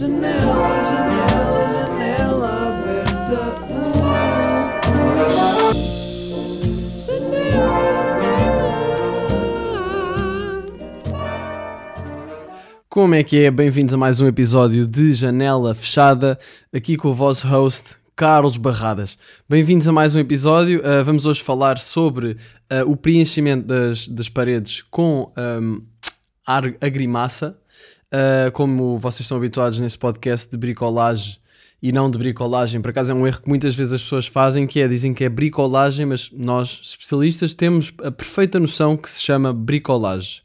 Janela, 0.00 0.32
janela, 0.90 1.68
janela 1.74 2.48
aberta. 2.68 3.36
Como 12.88 13.14
é 13.14 13.22
que 13.22 13.44
é? 13.44 13.50
Bem-vindos 13.50 13.92
a 13.92 13.98
mais 13.98 14.22
um 14.22 14.26
episódio 14.26 14.86
de 14.86 15.12
Janela 15.12 15.74
Fechada, 15.74 16.38
aqui 16.72 16.96
com 16.96 17.08
o 17.08 17.14
vosso 17.14 17.46
host 17.46 17.94
Carlos 18.16 18.56
Barradas. 18.56 19.18
Bem-vindos 19.46 19.86
a 19.86 19.92
mais 19.92 20.16
um 20.16 20.18
episódio. 20.18 20.80
Uh, 20.80 21.04
vamos 21.04 21.26
hoje 21.26 21.42
falar 21.42 21.76
sobre 21.76 22.38
uh, 22.72 22.90
o 22.90 22.96
preenchimento 22.96 23.66
das, 23.66 24.08
das 24.08 24.30
paredes 24.30 24.82
com 24.90 25.30
um, 25.36 25.82
agrimassa. 26.80 27.60
Uh, 28.12 28.50
como 28.52 28.98
vocês 28.98 29.20
estão 29.20 29.36
habituados 29.36 29.78
nesse 29.78 29.96
podcast 29.96 30.50
de 30.50 30.56
bricolagem 30.56 31.36
e 31.80 31.92
não 31.92 32.10
de 32.10 32.18
bricolagem, 32.18 32.80
por 32.80 32.90
acaso 32.90 33.12
é 33.12 33.14
um 33.14 33.24
erro 33.26 33.40
que 33.40 33.48
muitas 33.48 33.74
vezes 33.74 33.94
as 33.94 34.02
pessoas 34.02 34.26
fazem, 34.26 34.66
que 34.66 34.80
é 34.80 34.88
dizem 34.88 35.14
que 35.14 35.24
é 35.24 35.28
bricolagem, 35.28 36.04
mas 36.04 36.30
nós, 36.32 36.80
especialistas, 36.82 37.54
temos 37.54 37.92
a 38.02 38.10
perfeita 38.10 38.58
noção 38.58 38.96
que 38.96 39.08
se 39.08 39.22
chama 39.22 39.52
bricolagem. 39.52 40.42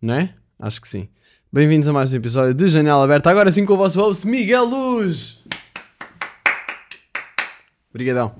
Não 0.00 0.14
é? 0.14 0.34
Acho 0.58 0.80
que 0.80 0.88
sim. 0.88 1.08
Bem-vindos 1.50 1.88
a 1.88 1.92
mais 1.92 2.12
um 2.12 2.16
episódio 2.16 2.52
de 2.52 2.68
Janela 2.68 3.02
Aberta. 3.04 3.30
Agora 3.30 3.50
sim 3.50 3.64
com 3.64 3.72
o 3.72 3.76
vosso 3.76 3.98
host 3.98 4.26
Miguel 4.26 4.66
Luz. 4.66 5.42
Obrigadão. 7.88 8.36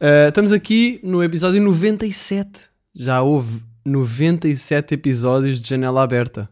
Uh, 0.00 0.28
estamos 0.28 0.52
aqui 0.52 1.00
no 1.02 1.24
episódio 1.24 1.60
97. 1.60 2.68
Já 2.94 3.20
houve 3.22 3.60
97 3.84 4.94
episódios 4.94 5.60
de 5.60 5.68
Janela 5.68 6.04
Aberta. 6.04 6.48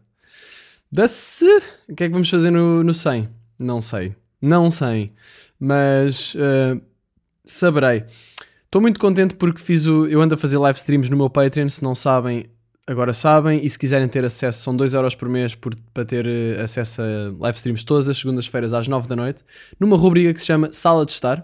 Da-se. 0.91 1.45
O 1.87 1.95
que 1.95 2.03
é 2.03 2.07
que 2.07 2.13
vamos 2.13 2.29
fazer 2.29 2.51
no, 2.51 2.83
no 2.83 2.93
100? 2.93 3.29
Não 3.59 3.81
sei. 3.81 4.15
Não 4.41 4.71
sei. 4.71 5.11
Mas 5.59 6.33
uh, 6.35 6.81
saberei. 7.45 8.05
Estou 8.65 8.81
muito 8.81 8.99
contente 8.99 9.35
porque 9.35 9.59
fiz 9.59 9.85
o. 9.85 10.07
Eu 10.07 10.21
ando 10.21 10.35
a 10.35 10.37
fazer 10.37 10.57
live 10.57 10.77
streams 10.77 11.09
no 11.09 11.17
meu 11.17 11.29
Patreon. 11.29 11.69
Se 11.69 11.83
não 11.83 11.93
sabem, 11.93 12.45
agora 12.87 13.13
sabem. 13.13 13.63
E 13.63 13.69
se 13.69 13.77
quiserem 13.77 14.07
ter 14.07 14.23
acesso, 14.23 14.61
são 14.61 14.75
2€ 14.75 15.15
por 15.15 15.27
mês 15.27 15.55
por, 15.55 15.75
para 15.93 16.05
ter 16.05 16.27
eh, 16.27 16.61
acesso 16.61 17.01
a 17.01 17.05
live 17.39 17.55
streams 17.55 17.83
todas 17.83 18.07
as 18.07 18.17
segundas-feiras 18.17 18.73
às 18.73 18.87
9 18.87 19.07
da 19.07 19.15
noite. 19.15 19.43
Numa 19.79 19.97
rubrica 19.97 20.33
que 20.33 20.39
se 20.39 20.47
chama 20.47 20.71
Sala 20.71 21.05
de 21.05 21.11
Estar. 21.11 21.39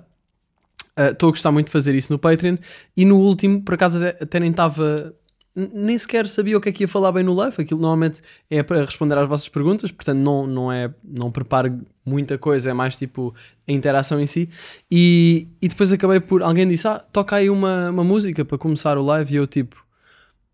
Uh, 0.97 1.11
Estou 1.11 1.29
a 1.29 1.31
gostar 1.31 1.51
muito 1.51 1.67
de 1.67 1.71
fazer 1.71 1.93
isso 1.93 2.11
no 2.13 2.17
Patreon. 2.17 2.57
E 2.95 3.05
no 3.05 3.17
último, 3.17 3.61
por 3.61 3.73
acaso, 3.73 3.97
até, 3.97 4.23
até 4.23 4.39
nem 4.39 4.51
estava. 4.51 5.13
Nem 5.55 5.97
sequer 5.97 6.27
sabia 6.27 6.57
o 6.57 6.61
que 6.61 6.67
é 6.67 6.71
que 6.71 6.83
ia 6.83 6.87
falar 6.87 7.13
bem 7.13 7.23
no 7.23 7.33
live. 7.33 7.55
Aquilo 7.61 7.79
normalmente 7.79 8.21
é 8.49 8.61
para 8.61 8.83
responder 8.83 9.17
às 9.17 9.27
vossas 9.27 9.47
perguntas, 9.47 9.89
portanto, 9.89 10.17
não, 10.17 10.45
não 10.45 10.71
é. 10.71 10.93
Não 11.03 11.31
preparo 11.31 11.79
muita 12.05 12.37
coisa, 12.37 12.71
é 12.71 12.73
mais 12.73 12.97
tipo 12.97 13.33
a 13.67 13.71
interação 13.71 14.19
em 14.19 14.25
si. 14.25 14.49
E, 14.91 15.47
e 15.61 15.67
depois 15.69 15.93
acabei 15.93 16.19
por. 16.19 16.43
Alguém 16.43 16.67
disse: 16.67 16.87
Ah, 16.87 16.99
toca 16.99 17.37
aí 17.37 17.49
uma, 17.49 17.89
uma 17.89 18.03
música 18.03 18.43
para 18.43 18.57
começar 18.57 18.97
o 18.97 19.05
live. 19.05 19.33
E 19.33 19.37
eu, 19.37 19.47
tipo, 19.47 19.81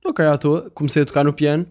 ok, 0.06 0.24
à 0.24 0.38
toa. 0.38 0.70
Comecei 0.72 1.02
a 1.02 1.06
tocar 1.06 1.24
no 1.24 1.34
piano. 1.34 1.66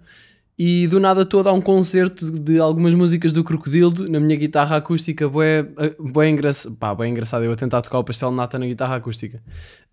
E 0.62 0.86
do 0.88 1.00
nada 1.00 1.22
estou 1.22 1.40
a 1.40 1.44
dar 1.44 1.52
um 1.54 1.60
concerto 1.62 2.30
de 2.30 2.60
algumas 2.60 2.92
músicas 2.92 3.32
do 3.32 3.42
Crocodilo 3.42 4.06
na 4.10 4.20
minha 4.20 4.36
guitarra 4.36 4.76
acústica, 4.76 5.26
bué, 5.26 5.62
bué, 5.98 6.28
engraçado, 6.28 6.76
pá, 6.76 6.94
bué 6.94 7.08
engraçado, 7.08 7.42
eu 7.46 7.52
a 7.52 7.56
tentar 7.56 7.80
tocar 7.80 7.98
o 7.98 8.04
pastel 8.04 8.30
nata 8.30 8.58
na 8.58 8.66
guitarra 8.66 8.96
acústica. 8.96 9.42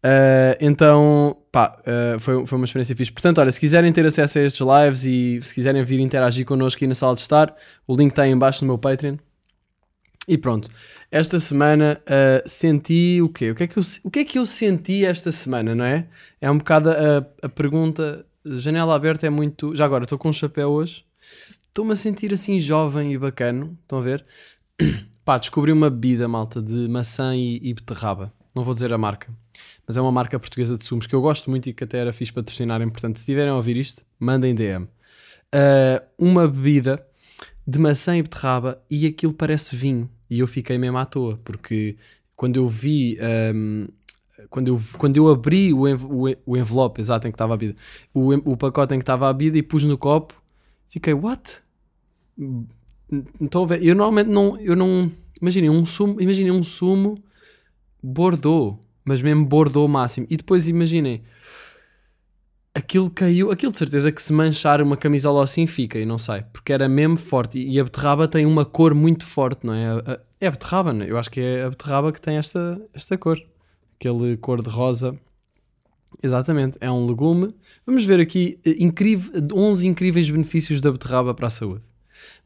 Ah, 0.03 0.57
então, 0.59 1.37
pá, 1.53 1.73
ah, 1.85 2.19
foi, 2.19 2.45
foi 2.45 2.57
uma 2.57 2.65
experiência 2.65 2.93
fixe. 2.97 3.13
Portanto, 3.13 3.39
olha, 3.39 3.49
se 3.49 3.61
quiserem 3.61 3.93
ter 3.93 4.05
acesso 4.05 4.39
a 4.39 4.41
estes 4.41 4.67
lives 4.67 5.05
e 5.05 5.39
se 5.41 5.55
quiserem 5.55 5.81
vir 5.85 6.01
interagir 6.01 6.45
connosco 6.45 6.79
aqui 6.79 6.87
na 6.87 6.95
sala 6.95 7.15
de 7.15 7.21
estar, 7.21 7.55
o 7.87 7.95
link 7.95 8.09
está 8.09 8.23
aí 8.23 8.31
em 8.31 8.37
baixo 8.37 8.65
no 8.65 8.67
meu 8.67 8.77
Patreon. 8.77 9.15
E 10.27 10.37
pronto, 10.37 10.69
esta 11.09 11.39
semana 11.39 12.01
ah, 12.05 12.43
senti 12.45 13.21
o 13.21 13.29
quê? 13.29 13.51
O 13.51 13.55
que, 13.55 13.63
é 13.63 13.67
que 13.67 13.79
eu, 13.79 13.83
o 14.03 14.11
que 14.11 14.19
é 14.19 14.25
que 14.25 14.37
eu 14.37 14.45
senti 14.45 15.05
esta 15.05 15.31
semana, 15.31 15.73
não 15.73 15.85
é? 15.85 16.07
É 16.41 16.51
um 16.51 16.57
bocado 16.57 16.89
a, 16.89 17.25
a 17.41 17.47
pergunta. 17.47 18.26
Janela 18.57 18.95
aberta 18.95 19.27
é 19.27 19.29
muito. 19.29 19.75
Já 19.75 19.85
agora, 19.85 20.03
estou 20.03 20.17
com 20.17 20.29
um 20.29 20.33
chapéu 20.33 20.69
hoje. 20.69 21.05
Estou-me 21.67 21.93
a 21.93 21.95
sentir 21.95 22.33
assim 22.33 22.59
jovem 22.59 23.13
e 23.13 23.17
bacano. 23.17 23.77
Estão 23.81 23.99
a 23.99 24.01
ver? 24.01 24.25
Pá, 25.25 25.37
descobri 25.37 25.71
uma 25.71 25.89
bebida, 25.89 26.27
malta, 26.27 26.61
de 26.61 26.87
maçã 26.87 27.35
e, 27.35 27.59
e 27.61 27.73
beterraba. 27.73 28.33
Não 28.55 28.63
vou 28.63 28.73
dizer 28.73 28.93
a 28.93 28.97
marca. 28.97 29.31
Mas 29.85 29.97
é 29.97 30.01
uma 30.01 30.11
marca 30.11 30.39
portuguesa 30.39 30.77
de 30.77 30.83
sumos 30.83 31.05
que 31.05 31.13
eu 31.13 31.21
gosto 31.21 31.49
muito 31.49 31.69
e 31.69 31.73
que 31.73 31.83
até 31.83 31.97
era 31.99 32.13
fixe 32.13 32.33
patrocinarem. 32.33 32.89
Portanto, 32.89 33.17
se 33.17 33.21
estiverem 33.21 33.51
a 33.51 33.55
ouvir 33.55 33.77
isto, 33.77 34.03
mandem 34.19 34.55
DM. 34.55 34.87
Ah, 35.51 36.03
uma 36.17 36.47
bebida 36.47 37.05
de 37.65 37.79
maçã 37.79 38.17
e 38.17 38.21
beterraba 38.21 38.81
e 38.89 39.05
aquilo 39.05 39.33
parece 39.33 39.75
vinho. 39.75 40.09
E 40.29 40.39
eu 40.39 40.47
fiquei 40.47 40.77
mesmo 40.77 40.97
à 40.97 41.05
toa, 41.05 41.39
porque 41.43 41.97
quando 42.35 42.57
eu 42.57 42.67
vi. 42.67 43.17
ahm, 43.19 43.87
quando, 44.49 44.67
eu, 44.67 44.81
quando 44.97 45.15
eu 45.17 45.27
abri 45.29 45.73
o, 45.73 45.87
env- 45.87 46.05
o, 46.09 46.27
en- 46.29 46.37
o 46.45 46.57
envelope, 46.57 47.01
exato, 47.01 47.27
em 47.27 47.31
que 47.31 47.35
estava 47.35 47.53
a 47.53 47.57
bebida, 47.57 47.79
o, 48.13 48.33
o 48.51 48.57
pacote 48.57 48.93
em 48.93 48.99
que 48.99 49.03
estava 49.03 49.29
a 49.29 49.33
bebida 49.33 49.57
e 49.57 49.63
pus 49.63 49.83
no 49.83 49.97
copo, 49.97 50.33
fiquei, 50.89 51.13
what? 51.13 51.61
Ver? 53.67 53.83
Eu 53.83 53.95
normalmente 53.95 54.29
não. 54.29 54.57
Eu 54.59 54.75
não 54.75 55.11
imaginem 55.41 55.69
um 55.69 55.85
sumo, 55.85 56.19
imaginem 56.21 56.51
um 56.51 56.61
sumo 56.63 57.17
Bordeaux, 58.03 58.77
mas 59.05 59.21
mesmo 59.21 59.45
Bordeaux 59.45 59.89
máximo. 59.89 60.27
E 60.29 60.37
depois 60.37 60.67
imaginem 60.67 61.23
aquilo 62.73 63.09
caiu, 63.09 63.49
aquilo 63.51 63.71
de 63.71 63.77
certeza 63.77 64.11
que 64.11 64.21
se 64.21 64.31
manchar 64.31 64.81
uma 64.81 64.95
camisola 64.95 65.43
assim 65.43 65.65
fica 65.65 65.97
e 65.97 66.05
não 66.05 66.17
sai, 66.19 66.45
porque 66.53 66.71
era 66.71 66.87
mesmo 66.87 67.17
forte. 67.17 67.59
E 67.59 67.79
a 67.79 67.83
beterraba 67.83 68.27
tem 68.27 68.45
uma 68.45 68.65
cor 68.65 68.93
muito 68.93 69.25
forte, 69.25 69.65
não 69.65 69.73
é? 69.73 70.19
É 70.39 70.47
a 70.47 70.51
beterraba, 70.51 70.93
não 70.93 71.03
é? 71.05 71.09
Eu 71.09 71.17
acho 71.17 71.31
que 71.31 71.39
é 71.41 71.63
a 71.63 71.69
beterraba 71.69 72.11
que 72.11 72.21
tem 72.21 72.37
esta, 72.37 72.79
esta 72.93 73.17
cor, 73.17 73.39
aquele 73.99 74.37
cor 74.37 74.61
de 74.61 74.69
rosa. 74.69 75.17
Exatamente, 76.23 76.77
é 76.79 76.89
um 76.89 77.05
legume. 77.05 77.53
Vamos 77.85 78.05
ver 78.05 78.19
aqui 78.19 78.59
eh, 78.65 78.75
incrível, 78.79 79.31
11 79.53 79.87
incríveis 79.87 80.29
benefícios 80.29 80.81
da 80.81 80.91
beterraba 80.91 81.33
para 81.33 81.47
a 81.47 81.49
saúde. 81.49 81.85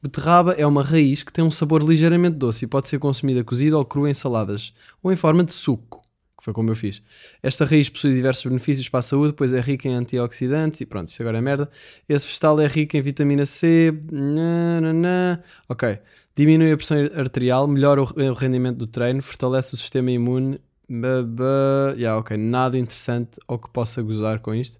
Beterraba 0.01 0.53
é 0.53 0.65
uma 0.65 0.83
raiz 0.83 1.23
que 1.23 1.31
tem 1.31 1.43
um 1.43 1.51
sabor 1.51 1.83
ligeiramente 1.83 2.37
doce 2.37 2.65
e 2.65 2.67
pode 2.67 2.87
ser 2.87 2.99
consumida 2.99 3.43
cozida 3.43 3.77
ou 3.77 3.85
crua 3.85 4.09
em 4.09 4.13
saladas 4.13 4.73
ou 5.01 5.11
em 5.11 5.15
forma 5.15 5.43
de 5.43 5.53
suco, 5.53 6.01
que 6.37 6.43
foi 6.43 6.53
como 6.53 6.69
eu 6.71 6.75
fiz. 6.75 7.01
Esta 7.41 7.63
raiz 7.63 7.87
possui 7.87 8.13
diversos 8.13 8.43
benefícios 8.45 8.89
para 8.89 8.99
a 8.99 9.03
saúde, 9.03 9.33
pois 9.33 9.53
é 9.53 9.61
rica 9.61 9.87
em 9.87 9.93
antioxidantes 9.93 10.81
e 10.81 10.85
pronto, 10.85 11.09
isto 11.09 11.21
agora 11.21 11.37
é 11.37 11.41
merda. 11.41 11.69
Esse 12.09 12.27
vegetal 12.27 12.59
é 12.59 12.67
rico 12.67 12.97
em 12.97 13.01
vitamina 13.01 13.45
C. 13.45 13.93
nananã. 14.11 15.39
Ok. 15.69 15.99
Diminui 16.35 16.71
a 16.71 16.77
pressão 16.77 16.97
arterial, 17.15 17.67
melhora 17.67 18.01
o 18.01 18.33
rendimento 18.33 18.77
do 18.77 18.87
treino, 18.87 19.21
fortalece 19.21 19.75
o 19.75 19.77
sistema 19.77 20.11
imune. 20.11 20.59
Ba, 20.91 21.23
ba. 21.23 21.93
Yeah, 21.95 22.17
ok. 22.19 22.35
Nada 22.37 22.77
interessante 22.77 23.39
ou 23.47 23.57
que 23.57 23.69
possa 23.69 24.01
gozar 24.01 24.39
com 24.41 24.53
isto. 24.53 24.79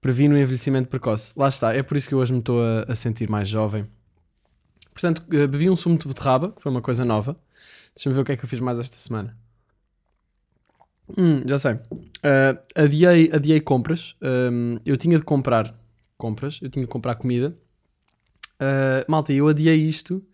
Previne 0.00 0.34
o 0.34 0.38
envelhecimento 0.38 0.88
precoce. 0.88 1.32
Lá 1.36 1.48
está, 1.48 1.72
é 1.74 1.82
por 1.82 1.96
isso 1.96 2.08
que 2.08 2.14
eu 2.14 2.18
hoje 2.18 2.32
me 2.32 2.40
estou 2.40 2.60
a, 2.62 2.82
a 2.88 2.94
sentir 2.94 3.28
mais 3.30 3.48
jovem. 3.48 3.86
Portanto, 4.92 5.24
eh, 5.32 5.46
bebi 5.46 5.68
um 5.70 5.76
sumo 5.76 5.96
de 5.98 6.06
beterraba, 6.06 6.52
que 6.52 6.62
foi 6.62 6.70
uma 6.70 6.82
coisa 6.82 7.04
nova. 7.04 7.36
Deixa-me 7.94 8.14
ver 8.14 8.20
o 8.20 8.24
que 8.24 8.32
é 8.32 8.36
que 8.36 8.44
eu 8.44 8.48
fiz 8.48 8.60
mais 8.60 8.78
esta 8.78 8.96
semana. 8.96 9.36
Hum, 11.16 11.42
já 11.46 11.58
sei. 11.58 11.74
Uh, 11.74 12.58
adiei, 12.74 13.30
adiei 13.32 13.60
compras. 13.60 14.14
Um, 14.22 14.78
eu 14.84 14.96
tinha 14.96 15.18
de 15.18 15.24
comprar 15.24 15.74
compras, 16.16 16.58
eu 16.62 16.70
tinha 16.70 16.84
de 16.84 16.90
comprar 16.90 17.14
comida. 17.16 17.56
Uh, 18.60 19.04
malta, 19.08 19.32
eu 19.32 19.48
adiei 19.48 19.76
isto 19.76 20.24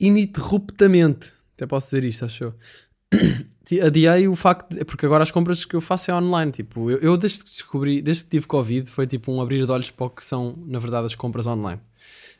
ininterruptamente. 0.00 1.32
Até 1.54 1.66
posso 1.66 1.86
dizer 1.88 2.04
isto, 2.04 2.24
acho 2.24 2.44
eu. 2.44 2.54
Ti- 2.85 2.85
Adiei 3.84 4.28
o 4.28 4.36
facto 4.36 4.72
de, 4.72 4.84
porque 4.84 5.06
agora 5.06 5.24
as 5.24 5.30
compras 5.30 5.64
que 5.64 5.74
eu 5.74 5.80
faço 5.80 6.10
é 6.10 6.14
online. 6.14 6.52
Tipo, 6.52 6.90
eu, 6.90 6.98
eu 6.98 7.16
desde 7.16 7.44
que 7.44 7.50
descobri, 7.50 8.00
desde 8.00 8.24
que 8.24 8.30
tive 8.30 8.46
Covid, 8.46 8.88
foi 8.88 9.06
tipo 9.06 9.32
um 9.32 9.40
abrir 9.40 9.66
de 9.66 9.72
olhos 9.72 9.90
para 9.90 10.06
o 10.06 10.10
que 10.10 10.22
são, 10.22 10.56
na 10.66 10.78
verdade, 10.78 11.06
as 11.06 11.14
compras 11.14 11.46
online. 11.46 11.80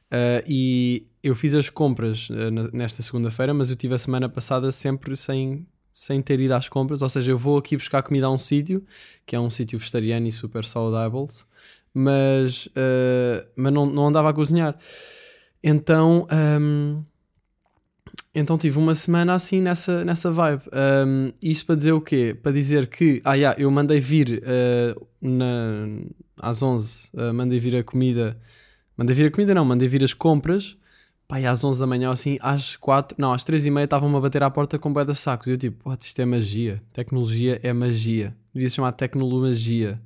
Uh, 0.06 0.43
e 0.47 1.06
eu 1.22 1.34
fiz 1.34 1.54
as 1.54 1.68
compras 1.68 2.30
uh, 2.30 2.51
nesta 2.72 3.03
segunda-feira, 3.03 3.53
mas 3.53 3.71
eu 3.71 3.77
tive 3.77 3.95
a 3.95 3.98
semana 3.98 4.28
passada 4.28 4.71
sempre 4.71 5.16
sem, 5.16 5.66
sem 5.92 6.22
ter 6.22 6.39
ido 6.39 6.54
às 6.54 6.68
compras. 6.68 7.03
Ou 7.03 7.09
seja, 7.09 7.33
eu 7.33 7.39
vou 7.39 7.59
aqui 7.59 7.77
buscar 7.77 8.03
comida 8.03 8.27
a 8.27 8.30
um 8.30 8.39
sítio, 8.39 8.84
que 9.24 9.34
é 9.34 9.41
um 9.41 9.51
sítio 9.51 9.78
vegetariano 9.78 10.28
e 10.28 10.33
super 10.33 10.65
saudável, 10.65 11.28
mas, 11.92 12.66
uh, 12.66 13.47
mas 13.57 13.72
não, 13.72 13.86
não 13.86 14.07
andava 14.07 14.30
a 14.30 14.33
cozinhar. 14.33 14.78
Então, 15.60 16.28
um, 16.60 17.03
então 18.38 18.59
tive 18.59 18.78
uma 18.78 18.94
semana 18.94 19.33
assim 19.34 19.62
nessa, 19.62 20.04
nessa 20.04 20.30
vibe. 20.30 20.62
Um, 20.71 21.33
isto 21.42 21.65
para 21.65 21.74
dizer 21.74 21.92
o 21.92 22.03
quê? 22.03 22.36
Para 22.41 22.53
dizer 22.53 22.86
que, 22.86 23.22
ah, 23.24 23.33
yeah, 23.33 23.59
eu 23.59 23.71
mandei 23.71 23.98
vir 23.98 24.42
uh, 24.42 25.06
na, 25.22 26.04
às 26.36 26.62
11, 26.62 27.09
uh, 27.15 27.33
mandei 27.33 27.59
vir 27.59 27.77
a 27.77 27.83
comida. 27.83 28.38
Mandei 28.94 29.15
vir 29.15 29.28
a 29.28 29.30
comida, 29.30 29.54
não, 29.54 29.65
mandei 29.65 29.88
vir 29.88 30.04
as 30.04 30.12
compras. 30.12 30.77
Pá, 31.27 31.38
às 31.38 31.65
11 31.65 31.80
da 31.80 31.86
manhã, 31.86 32.10
assim, 32.10 32.36
às 32.42 32.77
4, 32.77 33.16
não, 33.18 33.33
às 33.33 33.42
3 33.42 33.66
e 33.66 33.71
meia 33.71 33.84
estavam-me 33.84 34.16
a 34.16 34.21
bater 34.21 34.42
à 34.42 34.50
porta 34.50 34.78
com 34.78 34.92
bué 34.92 35.04
de 35.04 35.15
sacos. 35.15 35.48
E 35.48 35.53
eu 35.53 35.59
tipo, 35.59 35.91
isto 35.98 36.21
é 36.21 36.24
magia. 36.27 36.82
Tecnologia 36.92 37.59
é 37.62 37.72
magia. 37.72 38.36
Devia 38.53 38.68
se 38.68 38.77
chamar 38.77 38.92
tecnologia. 38.92 39.98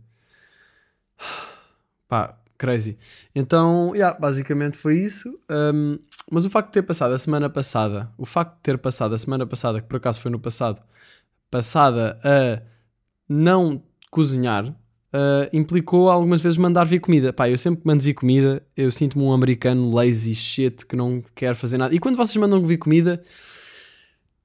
Pá, 2.08 2.39
crazy. 2.60 2.98
Então, 3.34 3.92
yeah, 3.94 4.16
basicamente 4.18 4.76
foi 4.76 4.98
isso. 4.98 5.34
Um, 5.50 5.98
mas 6.30 6.44
o 6.44 6.50
facto 6.50 6.68
de 6.68 6.74
ter 6.74 6.82
passado 6.82 7.14
a 7.14 7.18
semana 7.18 7.48
passada, 7.48 8.12
o 8.18 8.26
facto 8.26 8.56
de 8.56 8.62
ter 8.62 8.76
passado 8.76 9.14
a 9.14 9.18
semana 9.18 9.46
passada, 9.46 9.80
que 9.80 9.88
por 9.88 9.96
acaso 9.96 10.20
foi 10.20 10.30
no 10.30 10.38
passado, 10.38 10.82
passada 11.50 12.20
a 12.22 12.60
não 13.26 13.82
cozinhar, 14.10 14.66
uh, 14.68 15.48
implicou 15.54 16.10
algumas 16.10 16.42
vezes 16.42 16.58
mandar 16.58 16.84
vir 16.84 17.00
comida. 17.00 17.32
Pá, 17.32 17.48
eu 17.48 17.56
sempre 17.56 17.80
que 17.80 17.86
mando 17.86 18.02
vir 18.02 18.12
comida, 18.12 18.62
eu 18.76 18.92
sinto-me 18.92 19.24
um 19.24 19.32
americano 19.32 19.90
lazy 19.94 20.34
shit 20.34 20.84
que 20.84 20.94
não 20.94 21.24
quer 21.34 21.54
fazer 21.54 21.78
nada. 21.78 21.94
E 21.94 21.98
quando 21.98 22.16
vocês 22.16 22.36
mandam 22.36 22.60
vir 22.66 22.76
comida, 22.76 23.22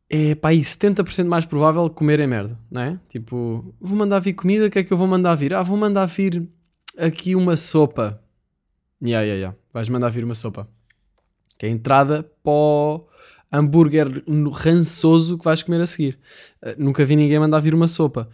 é 0.10 0.36
pá, 0.36 0.50
aí 0.50 0.62
70% 0.62 1.26
mais 1.26 1.46
provável 1.46 1.90
comerem 1.90 2.28
merda, 2.28 2.58
não 2.72 2.82
é? 2.82 3.00
Tipo, 3.10 3.76
vou 3.82 3.98
mandar 3.98 4.20
vir 4.20 4.34
comida, 4.34 4.68
o 4.68 4.70
que 4.70 4.80
é 4.80 4.84
que 4.84 4.94
eu 4.94 4.98
vou 4.98 5.08
mandar 5.08 5.36
vir? 5.36 5.54
Ah, 5.54 5.64
vou 5.64 5.76
mandar 5.76 6.06
vir 6.06 6.48
aqui 6.98 7.36
uma 7.36 7.58
sopa. 7.58 8.22
Ya, 9.02 9.22
ya, 9.22 9.36
ya. 9.36 9.56
Vais 9.74 9.90
mandar 9.90 10.10
vir 10.10 10.24
uma 10.24 10.36
sopa. 10.36 10.68
Que 11.58 11.66
é 11.66 11.70
a 11.70 11.72
entrada 11.72 12.30
o 12.44 13.06
hambúrguer 13.52 14.24
rançoso 14.52 15.38
que 15.38 15.46
vais 15.46 15.64
comer 15.64 15.82
a 15.82 15.86
seguir. 15.86 16.20
Uh, 16.62 16.76
nunca 16.78 17.06
vi 17.06 17.16
ninguém 17.16 17.40
mandar 17.40 17.60
vir 17.60 17.74
uma 17.74 17.88
sopa. 17.88 18.30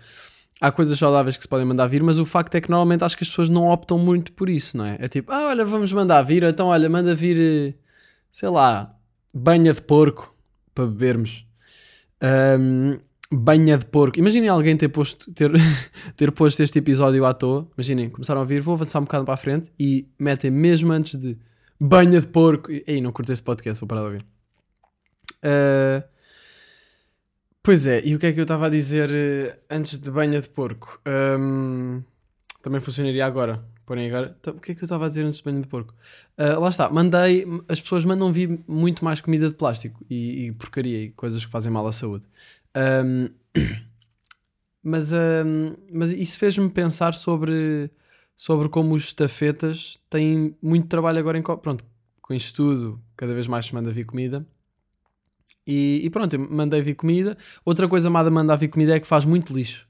Há 0.60 0.72
coisas 0.72 0.98
saudáveis 0.98 1.38
que 1.38 1.44
se 1.44 1.50
podem 1.50 1.66
mandar 1.66 1.88
vir, 1.88 2.04
mas 2.04 2.20
o 2.20 2.26
facto 2.26 2.54
é 2.56 2.62
que 2.62 2.70
normalmente 2.70 3.04
acho 3.04 3.18
que 3.18 3.24
as 3.24 3.30
pessoas 3.30 3.50
não 3.50 3.68
optam 3.68 3.98
muito 3.98 4.32
por 4.34 4.48
isso, 4.48 4.78
não 4.78 4.86
é? 4.86 4.98
É 5.00 5.08
tipo, 5.08 5.32
ah, 5.32 5.48
olha, 5.48 5.66
vamos 5.66 5.92
mandar 5.92 6.22
vir, 6.22 6.44
então 6.44 6.68
olha, 6.68 6.88
manda 6.88 7.16
vir, 7.16 7.38
eh, 7.40 7.74
sei 8.32 8.48
lá, 8.50 8.96
banha 9.34 9.74
de 9.74 9.82
porco 9.82 10.36
para 10.76 10.86
bebermos. 10.86 11.48
Um, 12.22 13.00
banha 13.32 13.78
de 13.78 13.86
porco. 13.86 14.20
Imaginem 14.20 14.50
alguém 14.50 14.76
ter 14.76 14.90
posto, 14.90 15.32
ter, 15.34 15.52
ter 16.18 16.32
posto 16.32 16.62
este 16.62 16.80
episódio 16.80 17.26
à 17.26 17.34
toa. 17.34 17.68
Imaginem, 17.78 18.10
começaram 18.10 18.42
a 18.42 18.44
ouvir, 18.44 18.62
vou 18.62 18.74
avançar 18.74 19.00
um 19.00 19.06
bocado 19.06 19.24
para 19.24 19.34
a 19.34 19.38
frente 19.38 19.72
e 19.80 20.08
metem 20.20 20.52
mesmo 20.52 20.92
antes 20.92 21.18
de 21.18 21.38
banha 21.80 22.20
de 22.20 22.28
porco. 22.28 22.70
Ei, 22.86 23.00
não 23.00 23.12
curtei 23.12 23.34
esse 23.34 23.44
podcast, 23.44 23.80
vou 23.80 23.88
parar 23.88 24.02
de 24.02 24.08
ouvir. 24.08 24.26
Uh, 25.44 26.04
pois 27.64 27.88
é, 27.88 28.02
e 28.06 28.14
o 28.16 28.20
que 28.20 28.28
é 28.28 28.34
que 28.34 28.40
eu 28.40 28.44
estava 28.44 28.66
a 28.68 28.70
dizer 28.70 29.10
antes 29.70 29.98
de 29.98 30.12
banha 30.12 30.42
de 30.42 30.50
porco? 30.50 31.00
Um, 31.08 32.04
também 32.62 32.82
funcionaria 32.82 33.26
agora. 33.26 33.64
Porém, 33.86 34.08
agora, 34.08 34.38
o 34.48 34.54
que 34.54 34.72
é 34.72 34.76
que 34.76 34.84
eu 34.84 34.86
estava 34.86 35.06
a 35.06 35.10
dizer 35.10 35.26
antes 35.26 35.40
de 35.40 35.44
banho 35.44 35.62
de 35.62 35.68
porco? 35.68 35.94
Uh, 36.38 36.60
lá 36.60 36.70
está, 36.70 36.90
mandei, 36.90 37.46
as 37.68 37.82
pessoas 37.82 38.06
mandam 38.06 38.32
vir 38.32 38.60
muito 38.66 39.04
mais 39.04 39.20
comida 39.20 39.50
de 39.50 39.56
plástico 39.56 40.00
e, 40.10 40.46
e 40.46 40.52
porcaria 40.54 41.04
e 41.04 41.10
coisas 41.10 41.44
que 41.44 41.52
fazem 41.52 41.72
mal 41.72 41.86
à 41.86 41.92
saúde. 41.92 42.26
Um, 42.76 43.30
mas, 44.84 45.12
um, 45.12 45.76
mas 45.94 46.12
isso 46.12 46.38
fez-me 46.38 46.70
pensar 46.70 47.14
sobre, 47.14 47.90
sobre 48.36 48.70
como 48.70 48.96
os 48.96 49.04
estafetas 49.06 50.00
têm 50.10 50.56
muito 50.62 50.88
trabalho 50.88 51.20
agora 51.20 51.38
em. 51.38 51.44
Pronto, 51.44 51.84
com 52.22 52.34
isto 52.34 52.56
tudo, 52.56 53.02
cada 53.16 53.34
vez 53.34 53.48
mais 53.48 53.66
se 53.66 53.74
manda 53.74 53.92
vir 53.92 54.06
comida. 54.06 54.46
E, 55.66 56.02
e 56.04 56.10
pronto, 56.10 56.34
eu 56.34 56.50
mandei 56.50 56.82
vir 56.82 56.96
comida. 56.96 57.38
Outra 57.64 57.88
coisa 57.88 58.08
amada 58.08 58.32
mandar 58.32 58.56
vir 58.56 58.70
comida 58.70 58.96
é 58.96 59.00
que 59.00 59.08
faz 59.08 59.26
muito 59.26 59.54
lixo. 59.56 59.88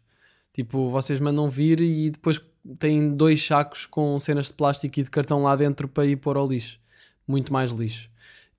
Tipo, 0.54 0.90
vocês 0.90 1.20
mandam 1.20 1.50
vir 1.50 1.80
e 1.80 2.10
depois 2.10 2.42
têm 2.78 3.16
dois 3.16 3.44
sacos 3.44 3.86
com 3.86 4.20
cenas 4.20 4.48
de 4.48 4.54
plástico 4.54 5.00
e 5.00 5.04
de 5.04 5.10
cartão 5.10 5.44
lá 5.44 5.56
dentro 5.56 5.88
para 5.88 6.06
ir 6.06 6.18
pôr 6.18 6.36
ao 6.36 6.48
lixo. 6.48 6.80
Muito 7.28 7.54
mais 7.54 7.72
lixo. 7.72 8.11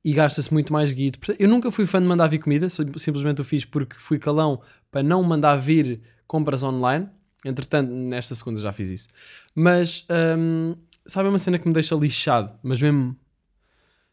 E 0.05 0.13
gasta-se 0.13 0.53
muito 0.53 0.73
mais 0.73 0.91
guito. 0.91 1.19
Eu 1.39 1.49
nunca 1.49 1.71
fui 1.71 1.87
fã 1.87 2.01
de 2.01 2.07
mandar 2.07 2.27
vir 2.27 2.39
comida, 2.39 2.69
simplesmente 2.69 3.41
o 3.41 3.45
fiz 3.45 3.65
porque 3.65 3.97
fui 3.99 4.19
calão 4.19 4.61
para 4.91 5.03
não 5.03 5.23
mandar 5.23 5.57
vir 5.57 6.01
compras 6.27 6.63
online. 6.63 7.09
Entretanto, 7.45 7.91
nesta 7.91 8.35
segunda 8.35 8.61
já 8.61 8.73
fiz 8.73 8.89
isso. 8.89 9.09
Mas, 9.55 10.07
hum, 10.39 10.77
sabe 11.07 11.29
uma 11.29 11.39
cena 11.39 11.59
que 11.59 11.69
me 11.69 11.75
deixa 11.75 11.95
lixado, 11.95 12.53
mas 12.63 12.81
mesmo. 12.81 13.17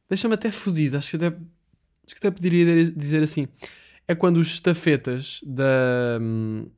Deixa-me 0.08 0.34
até 0.34 0.52
fodido. 0.52 0.98
Acho 0.98 1.12
que 1.12 1.16
até, 1.26 1.28
acho 1.28 2.16
que 2.16 2.28
até 2.28 2.32
poderia 2.32 2.84
dizer 2.92 3.24
assim. 3.24 3.48
É 4.08 4.16
quando 4.16 4.38
os 4.38 4.48
estafetas 4.48 5.40
da, 5.44 6.18
hum, 6.20 6.70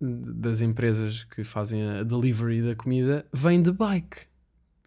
das 0.00 0.62
empresas 0.62 1.24
que 1.24 1.44
fazem 1.44 1.84
a 1.84 2.02
delivery 2.02 2.62
da 2.62 2.74
comida 2.74 3.24
vêm 3.32 3.62
de 3.62 3.72
bike. 3.72 4.26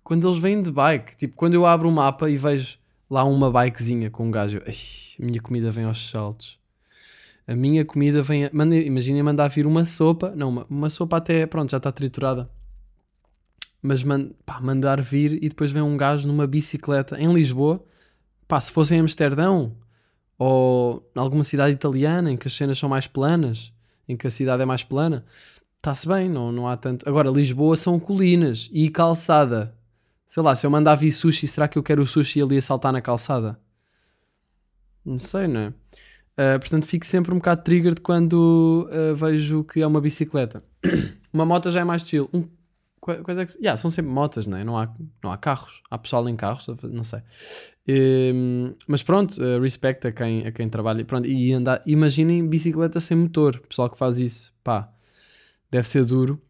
Quando 0.03 0.27
eles 0.27 0.39
vêm 0.39 0.61
de 0.61 0.71
bike, 0.71 1.17
tipo, 1.17 1.35
quando 1.35 1.53
eu 1.53 1.65
abro 1.65 1.89
o 1.89 1.91
mapa 1.91 2.29
e 2.29 2.37
vejo 2.37 2.77
lá 3.09 3.23
uma 3.23 3.51
bikezinha 3.51 4.09
com 4.09 4.27
um 4.27 4.31
gajo, 4.31 4.59
a 4.59 5.25
minha 5.25 5.41
comida 5.41 5.71
vem 5.71 5.85
aos 5.85 6.09
saltos. 6.09 6.57
A 7.47 7.55
minha 7.55 7.85
comida 7.85 8.21
vem. 8.23 8.45
A, 8.45 8.49
imaginem 8.83 9.21
mandar 9.21 9.49
vir 9.49 9.67
uma 9.67 9.85
sopa, 9.85 10.33
não, 10.35 10.49
uma, 10.49 10.65
uma 10.69 10.89
sopa 10.89 11.17
até, 11.17 11.45
pronto, 11.45 11.69
já 11.71 11.77
está 11.77 11.91
triturada. 11.91 12.49
Mas 13.81 14.03
man, 14.03 14.31
pá, 14.45 14.59
mandar 14.59 14.99
vir 14.99 15.33
e 15.43 15.47
depois 15.47 15.71
vem 15.71 15.81
um 15.81 15.95
gajo 15.95 16.27
numa 16.27 16.47
bicicleta 16.47 17.19
em 17.19 17.31
Lisboa. 17.31 17.85
Pá, 18.47 18.59
se 18.59 18.71
fosse 18.71 18.95
em 18.95 18.99
Amsterdão 18.99 19.75
ou 20.37 21.07
em 21.15 21.19
alguma 21.19 21.43
cidade 21.43 21.73
italiana 21.73 22.31
em 22.31 22.37
que 22.37 22.47
as 22.47 22.53
cenas 22.53 22.79
são 22.79 22.89
mais 22.89 23.05
planas, 23.05 23.71
em 24.07 24.17
que 24.17 24.25
a 24.25 24.31
cidade 24.31 24.63
é 24.63 24.65
mais 24.65 24.83
plana, 24.83 25.23
está-se 25.77 26.07
bem, 26.07 26.27
não, 26.27 26.51
não 26.51 26.67
há 26.67 26.75
tanto. 26.75 27.07
Agora, 27.07 27.29
Lisboa 27.29 27.77
são 27.77 27.99
colinas 27.99 28.69
e 28.73 28.89
calçada. 28.89 29.74
Sei 30.27 30.43
lá, 30.43 30.55
se 30.55 30.65
eu 30.65 30.71
mandar 30.71 30.95
vir 30.95 31.11
sushi, 31.11 31.47
será 31.47 31.67
que 31.67 31.77
eu 31.77 31.83
quero 31.83 32.01
o 32.01 32.07
sushi 32.07 32.41
ali 32.41 32.57
a 32.57 32.61
saltar 32.61 32.91
na 32.91 33.01
calçada? 33.01 33.59
Não 35.05 35.19
sei, 35.19 35.47
não 35.47 35.59
é? 35.59 35.67
Uh, 35.67 36.59
portanto, 36.59 36.85
fico 36.85 37.05
sempre 37.05 37.31
um 37.31 37.37
bocado 37.37 37.63
triggered 37.63 38.01
quando 38.01 38.89
uh, 38.91 39.15
vejo 39.15 39.63
que 39.63 39.81
é 39.81 39.87
uma 39.87 40.01
bicicleta. 40.01 40.63
uma 41.31 41.45
moto 41.45 41.71
já 41.71 41.79
é 41.79 41.83
mais 41.83 42.05
chill. 42.05 42.29
Um, 42.33 42.45
quais 42.99 43.37
é 43.37 43.45
que, 43.45 43.57
yeah, 43.59 43.77
são 43.77 43.89
sempre 43.89 44.11
motas, 44.11 44.47
não 44.47 44.57
é? 44.57 44.63
Não 44.63 44.77
há, 44.77 44.93
não 45.23 45.31
há 45.31 45.37
carros. 45.37 45.81
Há 45.89 45.97
pessoal 45.97 46.27
em 46.27 46.35
carros, 46.35 46.67
não 46.83 47.03
sei. 47.03 47.21
Um, 47.87 48.73
mas 48.87 49.03
pronto, 49.03 49.37
uh, 49.39 49.63
a 50.07 50.11
quem, 50.11 50.47
a 50.47 50.51
quem 50.51 50.67
trabalha. 50.67 51.05
Pronto, 51.05 51.27
e 51.27 51.53
andar, 51.53 51.81
imaginem 51.85 52.47
bicicleta 52.47 52.99
sem 52.99 53.15
motor. 53.15 53.59
Pessoal 53.69 53.89
que 53.89 53.97
faz 53.97 54.19
isso, 54.19 54.53
pá, 54.63 54.91
deve 55.69 55.87
ser 55.87 56.03
duro. 56.03 56.41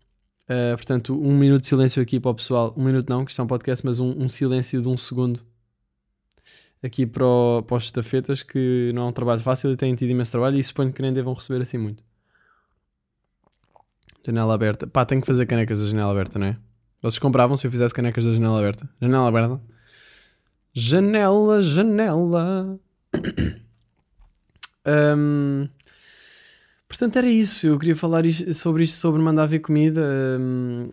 Uh, 0.47 0.75
portanto, 0.75 1.19
um 1.19 1.35
minuto 1.35 1.61
de 1.61 1.67
silêncio 1.67 2.01
aqui 2.01 2.19
para 2.19 2.31
o 2.31 2.35
pessoal. 2.35 2.73
Um 2.77 2.83
minuto 2.83 3.09
não, 3.09 3.25
que 3.25 3.31
isto 3.31 3.41
é 3.41 3.43
um 3.43 3.47
podcast, 3.47 3.85
mas 3.85 3.99
um, 3.99 4.11
um 4.11 4.29
silêncio 4.29 4.81
de 4.81 4.87
um 4.87 4.97
segundo 4.97 5.41
aqui 6.83 7.05
para, 7.05 7.25
o, 7.25 7.63
para 7.63 7.77
os 7.77 7.85
estafetas, 7.85 8.43
que 8.43 8.91
não 8.93 9.03
é 9.03 9.05
um 9.05 9.11
trabalho 9.11 9.39
fácil 9.39 9.71
e 9.71 9.77
têm 9.77 9.95
tido 9.95 10.09
imenso 10.11 10.31
trabalho 10.31 10.57
e 10.57 10.63
suponho 10.63 10.93
que 10.93 11.01
nem 11.01 11.11
devam 11.11 11.33
receber 11.33 11.61
assim 11.61 11.77
muito. 11.77 12.03
Janela 14.25 14.53
aberta. 14.53 14.87
Pá, 14.87 15.05
tenho 15.05 15.21
que 15.21 15.27
fazer 15.27 15.45
canecas 15.45 15.79
da 15.79 15.87
janela 15.87 16.11
aberta, 16.11 16.39
não 16.39 16.47
é? 16.47 16.57
Vocês 17.01 17.19
compravam 17.19 17.55
se 17.55 17.67
eu 17.67 17.71
fizesse 17.71 17.93
canecas 17.93 18.25
da 18.25 18.33
janela 18.33 18.59
aberta? 18.59 18.89
Janela 19.01 19.27
aberta. 19.27 19.61
Janela, 20.73 21.61
janela. 21.61 22.79
um, 25.17 25.69
portanto, 26.97 27.17
era 27.17 27.29
isso. 27.29 27.67
Eu 27.67 27.77
queria 27.77 27.95
falar 27.95 28.23
sobre 28.53 28.83
isto, 28.83 28.95
sobre 28.97 29.21
mandar 29.21 29.45
vir 29.45 29.59
comida. 29.59 30.01
Um, 30.39 30.89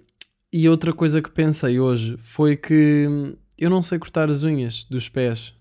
e 0.53 0.69
outra 0.69 0.93
coisa 0.93 1.23
que 1.23 1.31
pensei 1.31 1.81
hoje 1.81 2.17
foi 2.19 2.57
que 2.57 3.37
eu 3.59 3.71
não 3.71 3.81
sei 3.83 3.99
cortar 3.99 4.31
as 4.31 4.43
unhas 4.43 4.85
dos 4.85 5.09
pés. 5.09 5.55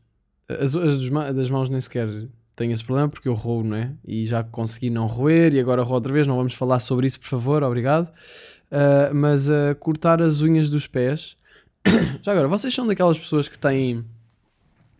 As, 0.50 0.76
as 0.76 1.10
das 1.34 1.50
mãos 1.50 1.70
nem 1.70 1.80
sequer 1.80 2.08
tenho 2.56 2.74
esse 2.74 2.84
problema 2.84 3.08
porque 3.08 3.28
eu 3.30 3.34
roo, 3.34 3.64
não 3.64 3.78
é? 3.78 3.94
E 4.06 4.26
já 4.26 4.44
consegui 4.44 4.90
não 4.90 5.08
roer 5.08 5.54
e 5.54 5.60
agora 5.60 5.84
roo 5.84 5.96
outra 5.96 6.12
vez. 6.12 6.28
Não 6.28 6.36
vamos 6.36 6.54
falar 6.54 6.80
sobre 6.80 7.08
isso, 7.08 7.20
por 7.20 7.28
favor, 7.28 7.64
obrigado. 7.64 8.08
Uh, 8.72 9.14
mas 9.14 9.48
uh, 9.48 9.76
cortar 9.80 10.22
as 10.22 10.42
unhas 10.42 10.70
dos 10.70 10.88
pés 10.88 11.38
Já 12.22 12.32
agora, 12.32 12.48
vocês 12.48 12.74
são 12.74 12.86
daquelas 12.86 13.18
pessoas 13.18 13.48
que 13.48 13.58
têm 13.58 14.06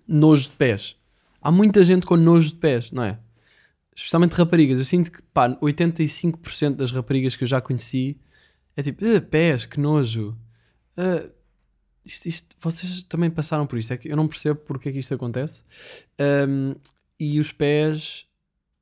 nojo 0.08 0.44
de 0.44 0.56
pés? 0.56 0.96
Há 1.42 1.52
muita 1.52 1.84
gente 1.84 2.06
com 2.06 2.16
nojo 2.16 2.50
de 2.50 2.56
pés, 2.56 2.92
não 2.92 3.04
é? 3.04 3.20
Especialmente 3.96 4.34
raparigas. 4.34 4.80
Eu 4.80 4.86
sinto 4.86 5.12
que, 5.12 5.22
pá, 5.22 5.50
85% 5.50 6.76
das 6.76 6.92
raparigas 6.92 7.36
que 7.36 7.44
eu 7.44 7.48
já 7.48 7.60
conheci 7.62 8.20
é 8.76 8.82
tipo, 8.82 9.06
uh, 9.06 9.22
pés, 9.22 9.66
que 9.66 9.80
nojo. 9.80 10.38
Uh, 10.98 11.30
isto, 12.06 12.28
isto, 12.28 12.56
vocês 12.60 13.04
também 13.04 13.30
passaram 13.30 13.66
por 13.66 13.78
isto. 13.78 13.94
É 13.94 13.98
que 13.98 14.10
eu 14.10 14.16
não 14.16 14.28
percebo 14.28 14.60
porque 14.62 14.90
é 14.90 14.92
que 14.92 15.00
isto 15.00 15.14
acontece. 15.14 15.64
Um, 16.48 16.76
e 17.20 17.40
os 17.40 17.52
pés, 17.52 18.26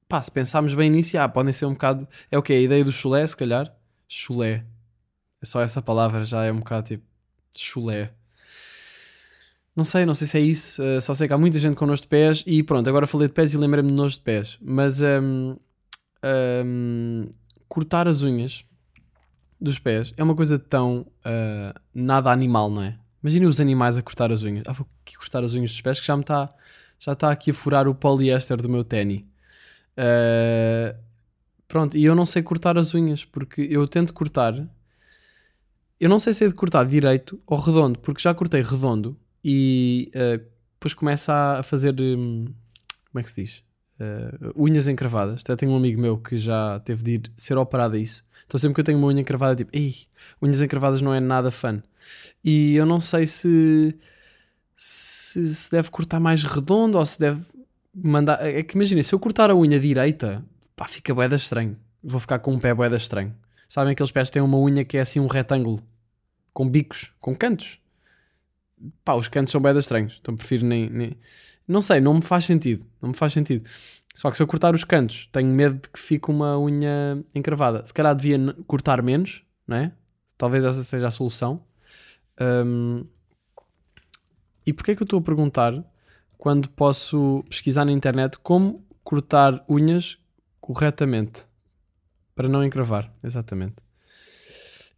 pá, 0.08 0.22
se 0.22 0.32
pensarmos 0.32 0.74
bem 0.74 0.90
nisso, 0.90 1.18
ah, 1.18 1.28
podem 1.28 1.52
ser 1.52 1.66
um 1.66 1.74
bocado. 1.74 2.08
É 2.32 2.38
o 2.38 2.44
que? 2.44 2.54
A 2.54 2.60
ideia 2.60 2.84
do 2.86 2.92
chulé, 2.92 3.26
se 3.26 3.36
calhar? 3.36 3.76
Chulé. 4.08 4.66
É 5.42 5.46
só 5.46 5.62
essa 5.62 5.82
palavra 5.82 6.24
já 6.24 6.44
é 6.46 6.52
um 6.52 6.60
bocado 6.60 6.88
tipo 6.88 7.04
chulé. 7.56 8.14
Não 9.80 9.86
sei, 9.86 10.06
não 10.06 10.14
sei 10.14 10.28
se 10.28 10.38
é 10.38 10.42
isso. 10.42 10.84
Uh, 10.84 11.00
só 11.00 11.14
sei 11.14 11.26
que 11.26 11.34
há 11.34 11.38
muita 11.38 11.58
gente 11.58 11.78
com 11.78 11.86
nojo 11.86 12.02
de 12.02 12.10
pés. 12.10 12.44
E 12.46 12.62
pronto, 12.62 12.90
agora 12.90 13.08
falei 13.08 13.30
de 13.30 13.34
pés 13.34 13.54
e 13.54 13.58
lembrei-me 13.58 13.88
de 13.88 13.96
nojo 13.96 14.18
de 14.18 14.22
pés. 14.22 14.58
Mas 14.62 15.02
um, 15.02 15.56
um, 16.66 17.30
cortar 17.70 18.06
as 18.06 18.22
unhas 18.22 18.66
dos 19.60 19.80
pés 19.80 20.14
é 20.18 20.24
uma 20.24 20.36
coisa 20.36 20.60
tão 20.60 21.08
uh, 21.26 21.80
nada 21.96 22.30
animal, 22.30 22.70
não 22.70 22.82
é? 22.82 22.98
Imaginem 23.24 23.48
os 23.48 23.62
animais 23.62 23.98
a 23.98 24.02
cortar 24.02 24.34
as 24.34 24.44
unhas. 24.44 24.66
Ah, 24.68 24.74
vou 24.74 24.86
cortar 25.18 25.46
as 25.46 25.54
unhas 25.54 25.72
dos 25.72 25.80
pés 25.80 26.02
que 26.02 26.08
já 26.08 26.18
me 26.18 26.24
está 26.24 26.50
já 27.00 27.14
está 27.14 27.32
aqui 27.32 27.52
a 27.52 27.54
furar 27.54 27.88
o 27.88 27.96
poliéster 27.96 28.62
do 28.62 28.68
meu 28.68 28.84
ténis. 28.84 29.22
Uh, 29.98 30.94
pronto, 31.70 31.96
e 31.96 32.04
eu 32.04 32.14
não 32.16 32.26
sei 32.26 32.44
cortar 32.44 32.78
as 32.78 32.94
unhas 32.94 33.24
porque 33.24 33.62
eu 33.62 33.88
tento 33.88 34.14
cortar 34.14 34.54
eu 35.98 36.10
não 36.10 36.20
sei 36.20 36.34
se 36.34 36.44
é 36.44 36.48
de 36.50 36.54
cortar 36.54 36.86
direito 36.86 37.40
ou 37.48 37.58
redondo, 37.58 37.98
porque 38.00 38.22
já 38.22 38.34
cortei 38.34 38.62
redondo 38.62 39.18
e 39.44 40.12
uh, 40.16 40.44
depois 40.74 40.94
começa 40.94 41.60
a 41.60 41.64
fazer. 41.64 41.96
hum, 42.00 42.46
como 43.12 43.20
é 43.20 43.24
que 43.24 43.30
se 43.30 43.42
diz? 43.44 43.64
Uh, 44.00 44.54
unhas 44.56 44.88
encravadas. 44.88 45.42
Até 45.42 45.56
tenho 45.56 45.72
um 45.72 45.78
amigo 45.78 46.02
meu 46.02 46.18
que 46.18 46.38
já 46.38 46.80
teve 46.82 47.04
de 47.04 47.12
ir 47.12 47.32
ser 47.36 47.58
operado 47.58 47.96
a 47.96 48.00
isso. 48.00 48.24
Então 48.46 48.60
sempre 48.60 48.76
que 48.76 48.82
eu 48.82 48.86
tenho 48.86 48.98
uma 48.98 49.08
unha 49.08 49.22
encravada, 49.22 49.56
tipo, 49.56 49.70
ei, 49.74 49.96
unhas 50.42 50.62
encravadas 50.62 51.02
não 51.02 51.14
é 51.14 51.20
nada 51.20 51.52
fun. 51.52 51.82
E 52.44 52.76
eu 52.76 52.86
não 52.86 53.00
sei 53.00 53.28
se, 53.28 53.96
se 54.76 55.54
se 55.54 55.72
deve 55.72 55.90
cortar 55.90 56.20
mais 56.20 56.44
redondo 56.44 56.98
ou 56.98 57.06
se 57.06 57.20
deve 57.20 57.42
mandar. 57.94 58.46
É 58.46 58.64
que 58.64 58.76
imagina, 58.76 59.04
se 59.04 59.14
eu 59.14 59.20
cortar 59.20 59.52
a 59.52 59.56
unha 59.56 59.80
direita, 59.80 60.44
pá, 60.76 60.88
fica 60.88 61.14
boeda 61.14 61.36
estranho. 61.36 61.78
Vou 62.02 62.20
ficar 62.20 62.40
com 62.40 62.54
um 62.54 62.60
pé 62.60 62.74
boeda 62.74 62.96
estranho. 62.96 63.36
Sabem 63.68 63.92
aqueles 63.92 64.12
pés 64.12 64.30
que 64.30 64.34
têm 64.34 64.42
uma 64.42 64.58
unha 64.58 64.84
que 64.84 64.98
é 64.98 65.02
assim 65.02 65.20
um 65.20 65.28
retângulo, 65.28 65.84
com 66.54 66.68
bicos, 66.68 67.12
com 67.20 67.36
cantos? 67.36 67.80
Pá, 69.04 69.14
os 69.16 69.28
cantos 69.28 69.52
são 69.52 69.62
boeda 69.62 69.80
estranhos, 69.80 70.18
então 70.22 70.36
prefiro 70.36 70.66
nem, 70.66 70.90
nem. 70.90 71.18
Não 71.68 71.82
sei, 71.82 72.00
não 72.02 72.16
me 72.16 72.22
faz 72.22 72.46
sentido. 72.46 72.86
Não 73.02 73.10
me 73.10 73.16
faz 73.16 73.34
sentido. 73.34 73.70
Só 74.16 74.30
que 74.32 74.38
se 74.38 74.44
eu 74.44 74.48
cortar 74.48 74.74
os 74.74 74.84
cantos, 74.84 75.28
tenho 75.32 75.50
medo 75.54 75.76
de 75.82 75.90
que 75.90 76.00
fique 76.00 76.30
uma 76.30 76.58
unha 76.60 77.24
encravada. 77.36 77.86
Se 77.86 77.94
calhar 77.94 78.16
devia 78.16 78.38
cortar 78.68 79.02
menos, 79.02 79.44
não 79.68 79.78
é? 79.78 79.92
Talvez 80.38 80.64
essa 80.64 80.82
seja 80.84 81.08
a 81.08 81.12
solução. 81.12 81.64
Hum, 82.42 83.06
E 84.66 84.74
porquê 84.74 84.92
é 84.92 84.96
que 84.96 85.02
eu 85.02 85.06
estou 85.06 85.20
a 85.20 85.24
perguntar 85.24 85.74
quando 86.38 86.70
posso 86.70 87.44
pesquisar 87.50 87.86
na 87.86 87.92
internet 87.92 88.38
como 88.40 88.86
cortar 89.04 89.64
unhas 89.68 90.18
corretamente 90.62 91.46
para 92.36 92.48
não 92.48 92.64
encravar? 92.64 93.12
Exatamente. 93.24 93.76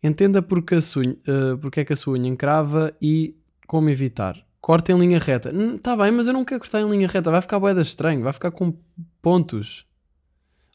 Entenda 0.03 0.41
porque, 0.41 0.75
a 0.75 0.81
sua 0.81 1.03
unha- 1.03 1.17
eh, 1.25 1.55
porque 1.61 1.79
é 1.81 1.85
que 1.85 1.93
a 1.93 1.95
sua 1.95 2.13
unha 2.13 2.27
encrava 2.27 2.93
e 3.01 3.35
como 3.71 3.89
evitar. 3.89 4.45
Corta 4.59 4.91
em 4.91 4.99
linha 4.99 5.17
reta. 5.17 5.49
Está 5.49 5.95
bem, 5.95 6.11
mas 6.11 6.27
eu 6.27 6.33
não 6.33 6.43
quero 6.43 6.59
cortar 6.59 6.81
em 6.81 6.89
linha 6.89 7.07
reta. 7.07 7.31
Vai 7.31 7.41
ficar 7.41 7.57
boeda 7.57 7.79
estranho. 7.79 8.21
Vai 8.21 8.33
ficar 8.33 8.51
com 8.51 8.73
pontos. 9.21 9.87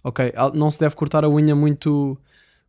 Ok, 0.02 0.32
não 0.54 0.70
se 0.70 0.80
deve 0.80 0.94
cortar 0.94 1.22
a 1.22 1.28
unha 1.28 1.54
muito 1.54 2.18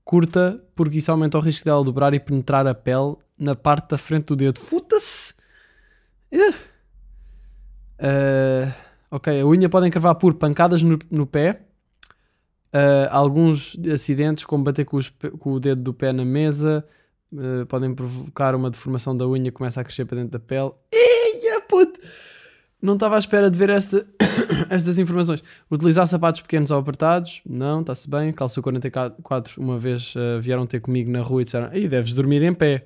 curta 0.03 0.61
porque 0.75 0.97
isso 0.97 1.09
aumenta 1.09 1.37
o 1.37 1.41
risco 1.41 1.63
dela 1.63 1.81
dobrar 1.81 2.13
e 2.13 2.19
penetrar 2.19 2.67
a 2.67 2.75
pele 2.75 3.15
na 3.39 3.55
parte 3.55 3.91
da 3.91 3.97
frente 3.97 4.25
do 4.25 4.35
dedo. 4.35 4.59
Futa-se! 4.59 5.33
Eh. 6.29 6.53
Eh, 7.99 8.73
ok, 9.09 9.39
a 9.39 9.45
unha 9.45 9.69
pode 9.69 9.87
encravar 9.87 10.15
por 10.15 10.33
pancadas 10.33 10.81
no, 10.81 10.99
no 11.09 11.25
pé, 11.25 11.61
eh, 12.73 13.07
alguns 13.11 13.77
acidentes, 13.93 14.43
como 14.43 14.65
bater 14.65 14.83
com, 14.83 14.97
os 14.97 15.09
com 15.39 15.53
o 15.53 15.59
dedo 15.59 15.81
do 15.81 15.93
pé 15.93 16.11
na 16.11 16.25
mesa, 16.25 16.85
eh, 17.35 17.65
podem 17.65 17.93
provocar 17.93 18.55
uma 18.55 18.69
deformação 18.69 19.15
da 19.15 19.27
unha 19.27 19.51
que 19.51 19.57
começa 19.57 19.81
a 19.81 19.83
crescer 19.83 20.05
para 20.05 20.17
dentro 20.17 20.31
da 20.31 20.39
pele. 20.39 20.71
Eia, 20.91 21.61
puto! 21.61 21.99
Não 22.81 22.93
estava 22.93 23.15
à 23.15 23.19
espera 23.19 23.49
de 23.49 23.57
ver 23.57 23.69
esta, 23.69 24.05
estas 24.69 24.99
informações. 24.99 25.43
Utilizar 25.69 26.07
sapatos 26.07 26.41
pequenos 26.41 26.69
ou 26.69 26.77
apertados? 26.77 27.41
Não, 27.45 27.81
está-se 27.81 28.09
bem. 28.09 28.31
Calço 28.31 28.61
44, 28.61 29.61
uma 29.61 29.79
vez 29.79 30.13
eh, 30.15 30.39
vieram 30.39 30.65
ter 30.67 30.79
comigo 30.79 31.09
na 31.11 31.21
rua 31.21 31.41
e 31.41 31.45
disseram: 31.45 31.69
Aí 31.71 31.87
deves 31.87 32.13
dormir 32.13 32.43
em 32.43 32.53
pé. 32.53 32.85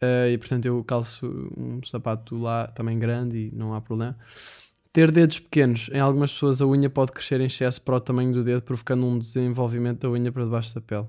Eh, 0.00 0.32
e 0.32 0.38
portanto 0.38 0.66
eu 0.66 0.82
calço 0.84 1.26
um 1.56 1.80
sapato 1.82 2.38
lá 2.38 2.68
também 2.68 2.98
grande 2.98 3.48
e 3.48 3.50
não 3.54 3.74
há 3.74 3.80
problema. 3.80 4.16
Ter 4.92 5.10
dedos 5.10 5.40
pequenos. 5.40 5.90
Em 5.92 5.98
algumas 5.98 6.32
pessoas 6.32 6.62
a 6.62 6.66
unha 6.66 6.88
pode 6.88 7.12
crescer 7.12 7.40
em 7.40 7.46
excesso 7.46 7.82
para 7.82 7.96
o 7.96 8.00
tamanho 8.00 8.32
do 8.32 8.44
dedo, 8.44 8.62
provocando 8.62 9.04
um 9.04 9.18
desenvolvimento 9.18 10.02
da 10.02 10.10
unha 10.10 10.30
para 10.30 10.44
debaixo 10.44 10.74
da 10.74 10.80
pele. 10.80 11.06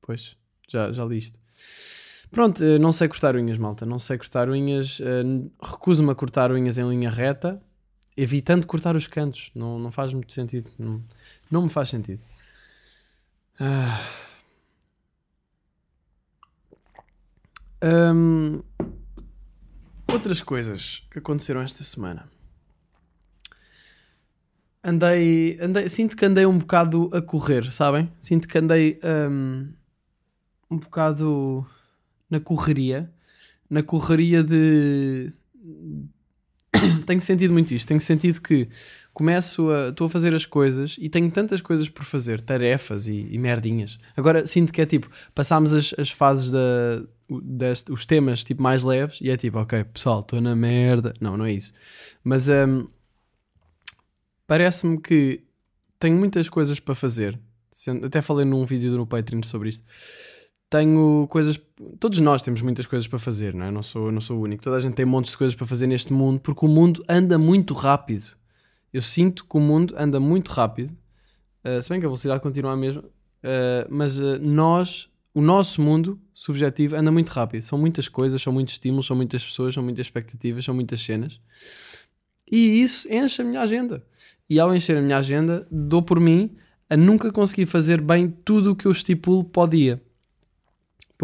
Pois, 0.00 0.36
já, 0.68 0.92
já 0.92 1.04
li 1.04 1.18
isto. 1.18 1.38
Pronto, 2.30 2.62
eh, 2.64 2.78
não 2.78 2.90
sei 2.92 3.06
cortar 3.08 3.36
unhas, 3.36 3.58
malta. 3.58 3.86
Não 3.86 3.98
sei 3.98 4.18
cortar 4.18 4.48
unhas. 4.48 5.00
eh, 5.00 5.22
Recuso-me 5.62 6.10
a 6.10 6.14
cortar 6.14 6.50
unhas 6.52 6.78
em 6.78 6.88
linha 6.88 7.10
reta, 7.10 7.62
evitando 8.16 8.66
cortar 8.66 8.96
os 8.96 9.06
cantos. 9.06 9.50
Não, 9.54 9.78
não 9.78 9.90
faz 9.92 10.12
muito 10.12 10.32
sentido. 10.32 10.70
Não, 10.78 11.02
não 11.50 11.62
me 11.62 11.68
faz 11.68 11.88
sentido. 11.88 12.20
Ah. 13.60 14.00
Hum, 17.82 18.62
outras 20.10 20.40
coisas 20.42 21.06
que 21.10 21.18
aconteceram 21.18 21.60
esta 21.60 21.84
semana. 21.84 22.28
Andei, 24.82 25.58
andei, 25.60 25.88
sinto 25.88 26.16
que 26.16 26.24
andei 26.26 26.44
um 26.46 26.58
bocado 26.58 27.10
a 27.12 27.22
correr, 27.22 27.70
sabem? 27.72 28.12
Sinto 28.20 28.46
que 28.48 28.58
andei 28.58 28.98
hum, 29.30 29.72
um 30.70 30.78
bocado 30.78 31.66
na 32.30 32.40
correria, 32.40 33.10
na 33.68 33.82
correria 33.82 34.42
de. 34.42 35.32
tenho 37.06 37.20
sentido 37.20 37.52
muito 37.52 37.72
isto. 37.74 37.86
Tenho 37.86 38.00
sentido 38.00 38.40
que 38.40 38.68
começo 39.12 39.70
a. 39.70 39.88
estou 39.88 40.06
a 40.06 40.10
fazer 40.10 40.34
as 40.34 40.46
coisas 40.46 40.96
e 40.98 41.08
tenho 41.08 41.30
tantas 41.30 41.60
coisas 41.60 41.88
por 41.88 42.04
fazer, 42.04 42.40
tarefas 42.40 43.08
e, 43.08 43.28
e 43.30 43.38
merdinhas. 43.38 43.98
Agora 44.16 44.46
sinto 44.46 44.72
que 44.72 44.80
é 44.80 44.86
tipo, 44.86 45.08
passámos 45.34 45.74
as, 45.74 45.94
as 45.98 46.10
fases 46.10 46.50
da. 46.50 47.02
Deste, 47.42 47.90
os 47.90 48.04
temas 48.04 48.44
tipo 48.44 48.62
mais 48.62 48.84
leves 48.84 49.18
e 49.18 49.30
é 49.30 49.36
tipo, 49.36 49.58
ok, 49.58 49.82
pessoal, 49.84 50.20
estou 50.20 50.42
na 50.42 50.54
merda. 50.54 51.14
Não, 51.20 51.38
não 51.38 51.46
é 51.46 51.52
isso. 51.52 51.72
Mas 52.22 52.48
hum, 52.48 52.86
parece-me 54.46 55.00
que 55.00 55.42
tenho 55.98 56.18
muitas 56.18 56.50
coisas 56.50 56.78
para 56.78 56.94
fazer. 56.94 57.38
Até 58.04 58.20
falei 58.20 58.44
num 58.44 58.66
vídeo 58.66 58.92
no 58.92 59.06
Patreon 59.06 59.42
sobre 59.42 59.70
isto. 59.70 59.84
Tenho 60.74 61.28
coisas. 61.30 61.60
Todos 62.00 62.18
nós 62.18 62.42
temos 62.42 62.60
muitas 62.60 62.84
coisas 62.84 63.06
para 63.06 63.16
fazer, 63.16 63.54
não 63.54 63.66
é? 63.66 63.70
Não 63.70 63.80
sou, 63.80 64.10
não 64.10 64.20
sou 64.20 64.40
o 64.40 64.42
único. 64.42 64.60
Toda 64.60 64.76
a 64.76 64.80
gente 64.80 64.94
tem 64.94 65.06
montes 65.06 65.30
de 65.30 65.38
coisas 65.38 65.54
para 65.54 65.64
fazer 65.64 65.86
neste 65.86 66.12
mundo 66.12 66.40
porque 66.40 66.66
o 66.66 66.68
mundo 66.68 67.00
anda 67.08 67.38
muito 67.38 67.74
rápido. 67.74 68.32
Eu 68.92 69.00
sinto 69.00 69.44
que 69.44 69.56
o 69.56 69.60
mundo 69.60 69.94
anda 69.96 70.18
muito 70.18 70.50
rápido. 70.50 70.92
Uh, 71.64 71.80
se 71.80 71.88
bem 71.88 72.00
que 72.00 72.06
a 72.06 72.08
velocidade 72.08 72.42
continua 72.42 72.72
a 72.72 72.76
mesma. 72.76 73.02
Uh, 73.02 73.86
mas 73.88 74.18
uh, 74.18 74.36
nós, 74.40 75.08
o 75.32 75.40
nosso 75.40 75.80
mundo 75.80 76.20
subjetivo, 76.34 76.96
anda 76.96 77.12
muito 77.12 77.28
rápido. 77.28 77.62
São 77.62 77.78
muitas 77.78 78.08
coisas, 78.08 78.42
são 78.42 78.52
muitos 78.52 78.74
estímulos, 78.74 79.06
são 79.06 79.14
muitas 79.14 79.44
pessoas, 79.44 79.74
são 79.74 79.82
muitas 79.84 80.04
expectativas, 80.06 80.64
são 80.64 80.74
muitas 80.74 81.00
cenas. 81.00 81.38
E 82.50 82.82
isso 82.82 83.06
enche 83.12 83.42
a 83.42 83.44
minha 83.44 83.60
agenda. 83.60 84.04
E 84.50 84.58
ao 84.58 84.74
encher 84.74 84.96
a 84.96 85.00
minha 85.00 85.18
agenda, 85.18 85.68
dou 85.70 86.02
por 86.02 86.18
mim 86.18 86.56
a 86.90 86.96
nunca 86.96 87.30
conseguir 87.30 87.66
fazer 87.66 88.00
bem 88.00 88.28
tudo 88.28 88.72
o 88.72 88.74
que 88.74 88.86
eu 88.86 88.90
estipulo 88.90 89.48
o 89.56 89.66
dia. 89.68 90.02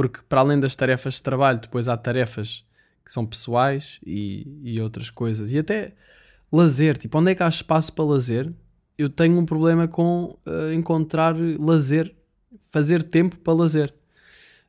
Porque 0.00 0.20
para 0.26 0.40
além 0.40 0.58
das 0.58 0.74
tarefas 0.74 1.16
de 1.16 1.22
trabalho, 1.22 1.60
depois 1.60 1.86
há 1.86 1.94
tarefas 1.94 2.64
que 3.04 3.12
são 3.12 3.26
pessoais 3.26 4.00
e, 4.02 4.46
e 4.62 4.80
outras 4.80 5.10
coisas. 5.10 5.52
E 5.52 5.58
até 5.58 5.92
lazer, 6.50 6.96
tipo, 6.96 7.18
onde 7.18 7.32
é 7.32 7.34
que 7.34 7.42
há 7.42 7.48
espaço 7.48 7.92
para 7.92 8.06
lazer? 8.06 8.50
Eu 8.96 9.10
tenho 9.10 9.38
um 9.38 9.44
problema 9.44 9.86
com 9.86 10.38
eh, 10.46 10.72
encontrar 10.72 11.36
lazer, 11.36 12.14
fazer 12.70 13.02
tempo 13.02 13.36
para 13.40 13.52
lazer. 13.52 13.92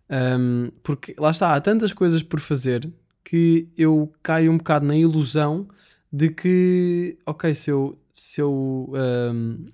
Um, 0.09 0.69
porque 0.83 1.15
lá 1.17 1.31
está, 1.31 1.55
há 1.55 1.61
tantas 1.61 1.93
coisas 1.93 2.21
por 2.21 2.41
fazer 2.41 2.91
que 3.23 3.69
eu 3.77 4.11
caio 4.21 4.51
um 4.51 4.57
bocado 4.57 4.85
na 4.85 4.97
ilusão 4.97 5.65
de 6.11 6.27
que, 6.27 7.17
ok, 7.25 7.53
se 7.53 7.71
eu, 7.71 7.97
se 8.13 8.41
eu 8.41 8.91
um, 9.33 9.65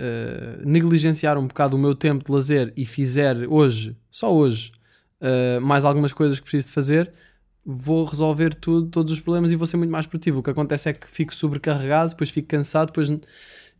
uh, 0.00 0.66
negligenciar 0.66 1.38
um 1.38 1.46
bocado 1.46 1.76
o 1.76 1.78
meu 1.78 1.94
tempo 1.94 2.24
de 2.24 2.32
lazer 2.32 2.72
e 2.76 2.84
fizer 2.84 3.46
hoje, 3.48 3.96
só 4.10 4.34
hoje, 4.34 4.72
uh, 5.20 5.60
mais 5.60 5.84
algumas 5.84 6.12
coisas 6.12 6.38
que 6.38 6.44
preciso 6.44 6.68
de 6.68 6.72
fazer, 6.72 7.12
vou 7.64 8.04
resolver 8.04 8.54
tudo, 8.54 8.88
todos 8.88 9.12
os 9.12 9.20
problemas 9.20 9.52
e 9.52 9.56
vou 9.56 9.66
ser 9.66 9.76
muito 9.76 9.90
mais 9.90 10.06
produtivo. 10.06 10.40
O 10.40 10.42
que 10.42 10.50
acontece 10.50 10.88
é 10.88 10.92
que 10.92 11.10
fico 11.10 11.34
sobrecarregado, 11.34 12.10
depois 12.10 12.30
fico 12.30 12.48
cansado, 12.48 12.88
depois 12.88 13.10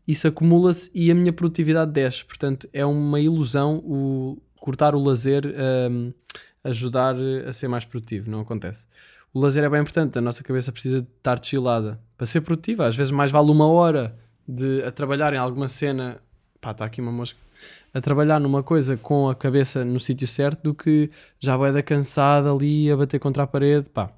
isso 0.06 0.28
acumula-se 0.28 0.90
e 0.94 1.10
a 1.10 1.14
minha 1.14 1.32
produtividade 1.32 1.90
desce. 1.92 2.24
Portanto, 2.24 2.68
é 2.72 2.84
uma 2.84 3.20
ilusão 3.20 3.78
o 3.84 4.38
cortar 4.60 4.94
o 4.94 5.02
lazer 5.02 5.44
um, 5.90 6.12
ajudar 6.62 7.16
a 7.46 7.52
ser 7.52 7.68
mais 7.68 7.84
produtivo. 7.84 8.30
Não 8.30 8.40
acontece. 8.40 8.86
O 9.32 9.40
lazer 9.40 9.64
é 9.64 9.68
bem 9.68 9.80
importante, 9.80 10.18
a 10.18 10.20
nossa 10.20 10.42
cabeça 10.42 10.72
precisa 10.72 11.00
de 11.00 11.08
estar 11.16 11.42
chillada 11.42 12.00
para 12.16 12.26
ser 12.26 12.40
produtiva. 12.40 12.86
Às 12.86 12.96
vezes 12.96 13.10
mais 13.10 13.30
vale 13.30 13.50
uma 13.50 13.66
hora 13.66 14.16
de 14.50 14.82
a 14.84 14.90
trabalhar 14.90 15.32
em 15.32 15.36
alguma 15.36 15.68
cena. 15.68 16.20
Pá, 16.60 16.72
está 16.72 16.84
aqui 16.84 17.00
uma 17.00 17.12
mosca. 17.12 17.38
A 17.92 18.00
trabalhar 18.00 18.40
numa 18.40 18.62
coisa 18.62 18.96
com 18.96 19.28
a 19.28 19.34
cabeça 19.34 19.84
no 19.84 20.00
sítio 20.00 20.26
certo 20.26 20.62
do 20.62 20.74
que 20.74 21.10
já 21.38 21.56
vai 21.56 21.72
da 21.72 21.82
cansada 21.82 22.52
ali 22.52 22.90
a 22.90 22.96
bater 22.96 23.18
contra 23.18 23.42
a 23.42 23.46
parede. 23.46 23.88
Pá. 23.88 24.10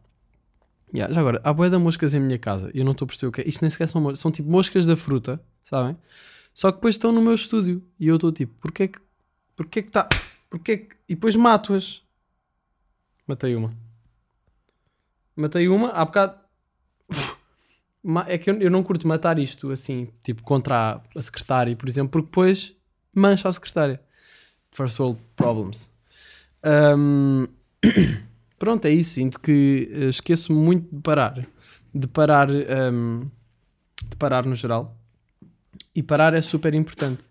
Yeah, 0.94 1.12
já 1.12 1.20
agora, 1.20 1.40
há 1.42 1.52
boia 1.52 1.70
de 1.70 1.78
moscas 1.78 2.14
em 2.14 2.20
minha 2.20 2.38
casa 2.38 2.70
e 2.74 2.78
eu 2.78 2.84
não 2.84 2.92
estou 2.92 3.06
a 3.06 3.08
perceber 3.08 3.28
o 3.28 3.32
que 3.32 3.40
é. 3.40 3.48
Isto 3.48 3.62
nem 3.62 3.70
sequer 3.70 3.88
são 3.88 4.00
moscas, 4.00 4.20
são 4.20 4.30
tipo 4.30 4.50
moscas 4.50 4.84
da 4.84 4.94
fruta, 4.94 5.40
sabem? 5.64 5.96
Só 6.52 6.70
que 6.70 6.76
depois 6.76 6.96
estão 6.96 7.12
no 7.12 7.22
meu 7.22 7.34
estúdio 7.34 7.82
e 7.98 8.08
eu 8.08 8.16
estou 8.16 8.30
tipo, 8.30 8.54
porquê 8.60 8.88
que 8.88 9.00
porquê 9.56 9.82
que 9.82 9.88
está. 9.88 10.08
Porquê 10.50 10.76
que. 10.78 10.96
E 11.08 11.14
depois 11.14 11.34
mato-as. 11.36 12.02
Matei 13.26 13.54
uma. 13.56 13.72
Matei 15.34 15.68
uma, 15.68 15.88
há 15.90 16.04
bocado. 16.04 16.41
É 18.26 18.36
que 18.36 18.50
eu, 18.50 18.60
eu 18.60 18.70
não 18.70 18.82
curto 18.82 19.06
matar 19.06 19.38
isto 19.38 19.70
assim, 19.70 20.08
tipo, 20.22 20.42
contra 20.42 20.94
a, 20.94 21.18
a 21.18 21.22
secretária, 21.22 21.74
por 21.76 21.88
exemplo, 21.88 22.10
porque 22.10 22.26
depois 22.26 22.74
mancha 23.14 23.48
a 23.48 23.52
secretária. 23.52 24.00
First 24.72 24.98
world 24.98 25.20
problems. 25.36 25.90
Ahm, 26.62 27.46
pronto, 28.58 28.86
é 28.86 28.90
isso. 28.90 29.14
Sinto 29.14 29.38
que 29.38 29.90
eh, 29.92 30.08
esqueço 30.08 30.52
muito 30.52 30.94
de 30.94 31.02
parar. 31.02 31.46
De 31.94 32.08
parar, 32.08 32.48
ahm, 32.50 33.24
de 34.08 34.16
parar 34.16 34.46
no 34.46 34.56
geral. 34.56 34.96
E 35.94 36.02
parar 36.02 36.34
é 36.34 36.40
super 36.40 36.74
importante. 36.74 37.22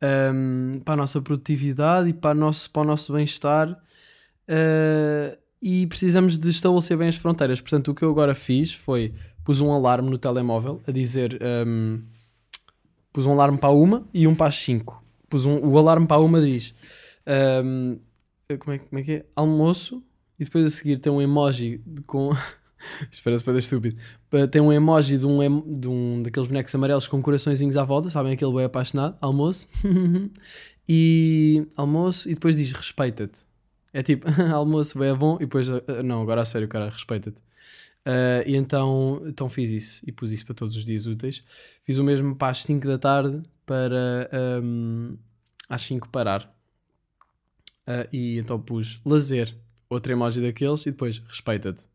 Ahm, 0.00 0.80
para 0.84 0.94
a 0.94 0.96
nossa 0.98 1.20
produtividade 1.20 2.10
e 2.10 2.12
para 2.12 2.34
nosso, 2.34 2.70
para 2.70 2.82
o 2.82 2.84
nosso 2.84 3.12
bem-estar. 3.12 3.80
Ah, 4.48 5.36
e 5.66 5.86
precisamos 5.86 6.38
de 6.38 6.50
estabelecer 6.50 6.96
bem 6.96 7.08
as 7.08 7.16
fronteiras. 7.16 7.58
Portanto, 7.58 7.90
o 7.90 7.94
que 7.94 8.02
eu 8.02 8.10
agora 8.10 8.34
fiz 8.34 8.74
foi 8.74 9.14
pus 9.44 9.60
um 9.60 9.72
alarme 9.72 10.10
no 10.10 10.18
telemóvel 10.18 10.80
a 10.86 10.90
dizer 10.90 11.38
ahm, 11.42 12.00
pus 13.12 13.26
um 13.26 13.32
alarme 13.32 13.58
para 13.58 13.70
uma 13.70 14.08
e 14.12 14.26
um 14.26 14.34
para 14.34 14.48
as 14.48 14.56
5. 14.56 15.04
Pus 15.28 15.46
um, 15.46 15.58
o 15.64 15.78
alarme 15.78 16.06
para 16.06 16.20
uma 16.20 16.40
diz 16.40 16.74
ahm, 17.26 17.98
como, 18.58 18.72
é, 18.74 18.78
como 18.78 18.98
é 18.98 19.02
que 19.02 19.12
é? 19.12 19.26
Almoço 19.36 20.02
e 20.38 20.44
depois 20.44 20.66
a 20.66 20.70
seguir 20.70 20.98
tem 20.98 21.12
um 21.12 21.22
emoji 21.22 21.80
com. 22.06 22.30
Parece 23.24 23.42
para 23.42 23.56
estúpido. 23.56 23.96
Tem 24.50 24.60
um 24.60 24.70
emoji 24.70 25.16
de 25.16 25.24
um, 25.24 25.78
de 25.80 25.88
um 25.88 26.22
daqueles 26.22 26.46
bonecos 26.46 26.74
amarelos 26.74 27.06
com 27.06 27.22
coraçõezinhos 27.22 27.78
à 27.78 27.84
volta, 27.84 28.10
sabem 28.10 28.34
aquele 28.34 28.52
bem 28.52 28.64
apaixonado? 28.64 29.16
Almoço. 29.22 29.66
e 30.86 31.66
almoço 31.76 32.28
e 32.28 32.34
depois 32.34 32.56
diz 32.56 32.72
respeita-te. 32.72 33.40
É 33.92 34.02
tipo, 34.02 34.26
almoço 34.52 34.98
bem 34.98 35.08
é 35.08 35.14
bom 35.14 35.36
e 35.36 35.40
depois, 35.40 35.70
ah, 35.70 36.02
não, 36.02 36.20
agora 36.20 36.42
a 36.42 36.44
sério, 36.44 36.68
cara, 36.68 36.90
respeita-te. 36.90 37.40
Ah, 38.04 38.42
e 38.46 38.54
então, 38.56 39.22
então 39.26 39.48
fiz 39.48 39.70
isso 39.70 40.02
e 40.06 40.12
pus 40.12 40.32
isso 40.32 40.44
para 40.44 40.54
todos 40.54 40.76
os 40.76 40.84
dias 40.84 41.06
úteis. 41.06 41.42
Fiz 41.82 41.98
o 41.98 42.04
mesmo 42.04 42.36
para 42.36 42.50
as 42.50 42.62
5 42.62 42.86
da 42.86 42.98
tarde 42.98 43.42
para 43.66 44.28
ahm, 44.32 45.14
às 45.68 45.82
5 45.82 46.08
parar. 46.10 46.54
Ah, 47.86 48.06
e 48.12 48.38
então 48.38 48.60
pus 48.60 49.00
lazer, 49.04 49.54
outro 49.88 50.12
emoji 50.12 50.40
daqueles 50.40 50.86
e 50.86 50.90
depois 50.90 51.18
respeita-te. 51.18 51.86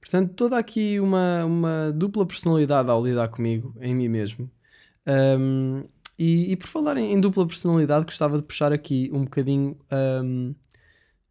Portanto, 0.00 0.34
toda 0.34 0.56
aqui 0.58 1.00
uma, 1.00 1.44
uma 1.44 1.92
dupla 1.92 2.24
personalidade 2.24 2.88
ao 2.90 3.04
lidar 3.04 3.28
comigo, 3.28 3.74
em 3.80 3.94
mim 3.94 4.08
mesmo. 4.08 4.50
Ahm, 5.06 5.84
e, 6.18 6.52
e 6.52 6.56
por 6.56 6.66
falar 6.68 6.96
em, 6.96 7.12
em 7.12 7.20
dupla 7.20 7.46
personalidade, 7.46 8.04
gostava 8.04 8.36
de 8.36 8.42
puxar 8.44 8.72
aqui 8.72 9.10
um 9.12 9.24
bocadinho 9.24 9.76
ahm, 9.90 10.54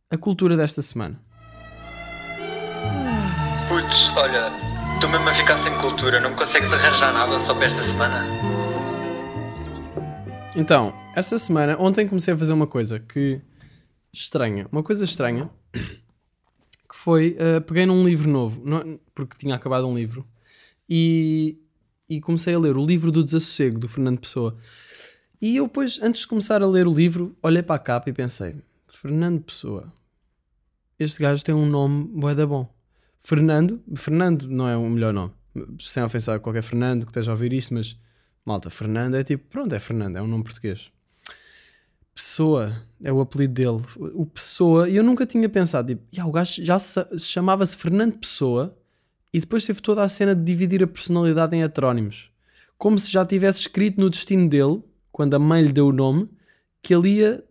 a 0.09 0.17
cultura 0.17 0.57
desta 0.57 0.81
semana. 0.81 1.21
Olha, 4.17 4.47
estou 4.95 5.07
mesmo 5.11 5.29
a 5.29 5.33
ficar 5.35 5.57
sem 5.59 5.71
cultura, 5.77 6.19
não 6.19 6.31
me 6.31 6.35
consegues 6.35 6.73
arranjar 6.73 7.13
nada 7.13 7.39
só 7.39 7.53
para 7.53 7.65
esta 7.65 7.83
semana? 7.83 8.25
Então, 10.55 10.91
esta 11.15 11.37
semana, 11.37 11.77
ontem 11.79 12.07
comecei 12.07 12.33
a 12.33 12.37
fazer 12.37 12.51
uma 12.51 12.65
coisa 12.65 12.99
que 12.99 13.39
estranha, 14.11 14.67
uma 14.71 14.81
coisa 14.81 15.03
estranha, 15.03 15.51
que 15.71 16.95
foi, 16.95 17.37
uh, 17.39 17.61
peguei 17.61 17.85
num 17.85 18.03
livro 18.03 18.27
novo, 18.27 18.59
não- 18.65 18.99
porque 19.13 19.37
tinha 19.37 19.53
acabado 19.53 19.87
um 19.87 19.95
livro, 19.95 20.25
e, 20.89 21.59
e 22.09 22.19
comecei 22.19 22.55
a 22.55 22.59
ler 22.59 22.75
o 22.75 22.83
livro 22.83 23.11
do 23.11 23.23
Desassossego, 23.23 23.77
do 23.77 23.87
Fernando 23.87 24.19
Pessoa. 24.19 24.57
E 25.39 25.57
eu 25.57 25.67
depois, 25.67 25.99
antes 26.01 26.21
de 26.21 26.27
começar 26.27 26.63
a 26.63 26.67
ler 26.67 26.87
o 26.87 26.91
livro, 26.91 27.37
olhei 27.43 27.61
para 27.61 27.75
a 27.75 27.79
capa 27.79 28.09
e 28.09 28.13
pensei, 28.13 28.55
Fernando 28.87 29.43
Pessoa, 29.43 29.93
este 30.97 31.21
gajo 31.21 31.43
tem 31.43 31.53
um 31.53 31.67
nome 31.67 32.05
bué 32.05 32.33
da 32.33 32.47
bom. 32.47 32.76
Fernando, 33.27 33.83
Fernando 33.93 34.47
não 34.47 34.69
é 34.69 34.77
o 34.77 34.89
melhor 34.89 35.11
nome, 35.11 35.33
sem 35.81 36.01
ofensar 36.01 36.39
qualquer 36.39 36.63
Fernando 36.63 37.01
que 37.01 37.11
esteja 37.11 37.29
a 37.29 37.33
ouvir 37.33 37.51
isto, 37.51 37.73
mas 37.73 37.97
Malta, 38.45 38.69
Fernando 38.69 39.17
é 39.17 39.23
tipo, 39.25 39.43
pronto, 39.49 39.75
é 39.75 39.79
Fernando, 39.81 40.15
é 40.15 40.21
um 40.21 40.27
nome 40.27 40.45
português. 40.45 40.89
Pessoa 42.15 42.81
é 43.03 43.11
o 43.11 43.19
apelido 43.19 43.53
dele. 43.53 43.83
O 44.13 44.25
Pessoa, 44.25 44.87
e 44.87 44.95
eu 44.95 45.03
nunca 45.03 45.25
tinha 45.25 45.49
pensado, 45.49 45.89
tipo, 45.89 46.03
"Ya, 46.15 46.25
o 46.25 46.31
gajo 46.31 46.63
já 46.63 46.79
se, 46.79 47.05
chamava-se 47.19 47.75
Fernando 47.75 48.17
Pessoa 48.17 48.73
e 49.33 49.41
depois 49.41 49.65
teve 49.65 49.81
toda 49.81 50.03
a 50.03 50.07
cena 50.07 50.33
de 50.33 50.41
dividir 50.41 50.81
a 50.81 50.87
personalidade 50.87 51.53
em 51.53 51.63
heterónimos. 51.63 52.31
Como 52.77 52.97
se 52.97 53.11
já 53.11 53.25
tivesse 53.25 53.59
escrito 53.59 53.99
no 53.99 54.09
destino 54.09 54.47
dele, 54.47 54.81
quando 55.11 55.33
a 55.33 55.39
mãe 55.39 55.63
lhe 55.63 55.73
deu 55.73 55.87
o 55.87 55.91
nome, 55.91 56.29
que 56.81 56.95
ele 56.95 57.17
ia 57.17 57.43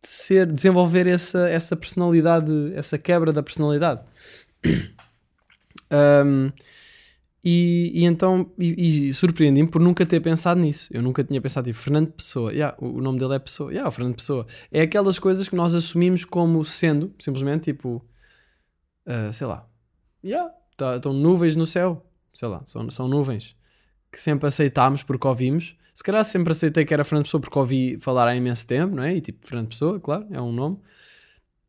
ser, 0.00 0.46
desenvolver 0.46 1.08
essa, 1.08 1.48
essa 1.48 1.74
personalidade, 1.74 2.72
essa 2.76 2.96
quebra 2.96 3.32
da 3.32 3.42
personalidade. 3.42 4.02
Ahm, 5.90 6.52
e, 7.42 7.90
e 7.94 8.04
então, 8.04 8.52
e, 8.58 9.08
e 9.08 9.14
surpreendi-me 9.14 9.68
por 9.68 9.80
nunca 9.80 10.04
ter 10.04 10.20
pensado 10.20 10.60
nisso. 10.60 10.88
Eu 10.90 11.02
nunca 11.02 11.24
tinha 11.24 11.40
pensado, 11.40 11.66
tipo, 11.66 11.78
Fernando 11.78 12.12
Pessoa, 12.12 12.52
yeah, 12.52 12.76
o, 12.78 12.98
o 12.98 13.00
nome 13.00 13.18
dele 13.18 13.34
é 13.34 13.38
Pessoa, 13.38 13.70
yeah, 13.72 13.88
o 13.88 13.92
Fernando 13.92 14.14
Pessoa. 14.16 14.46
É 14.70 14.82
aquelas 14.82 15.18
coisas 15.18 15.48
que 15.48 15.56
nós 15.56 15.74
assumimos 15.74 16.24
como 16.24 16.64
sendo, 16.64 17.12
simplesmente, 17.18 17.64
tipo, 17.64 18.04
ah, 19.06 19.32
sei 19.32 19.46
lá, 19.46 19.66
yeah, 20.24 20.52
tá- 20.76 20.96
estão 20.96 21.12
nuvens 21.12 21.56
no 21.56 21.66
céu, 21.66 22.04
sei 22.32 22.48
lá, 22.48 22.62
são, 22.66 22.88
são 22.90 23.08
nuvens 23.08 23.56
que 24.12 24.20
sempre 24.20 24.46
aceitámos 24.48 25.02
porque 25.02 25.26
ouvimos. 25.26 25.76
Se 25.94 26.02
calhar 26.02 26.24
sempre 26.24 26.52
aceitei 26.52 26.84
que 26.84 26.92
era 26.94 27.04
Fernando 27.04 27.24
Pessoa 27.26 27.40
porque 27.40 27.58
ouvi 27.58 27.98
falar 28.00 28.26
há 28.28 28.34
imenso 28.34 28.66
tempo, 28.66 28.94
não 28.96 29.02
é? 29.02 29.16
E 29.16 29.20
tipo, 29.20 29.46
Fernando 29.46 29.68
Pessoa, 29.68 30.00
claro, 30.00 30.26
é 30.30 30.40
um 30.40 30.52
nome. 30.52 30.78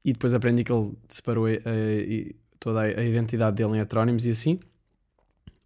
E 0.04 0.14
depois 0.14 0.34
aprendi 0.34 0.64
que 0.64 0.72
ele 0.74 0.94
separou 1.08 1.46
a- 1.46 1.50
a- 1.50 1.72
e 1.76 2.36
toda 2.62 2.82
a, 2.82 3.04
identidade 3.04 3.58
dele 3.58 3.78
em 3.78 3.82
heterónimos 3.82 4.26
e 4.26 4.30
assim. 4.30 4.60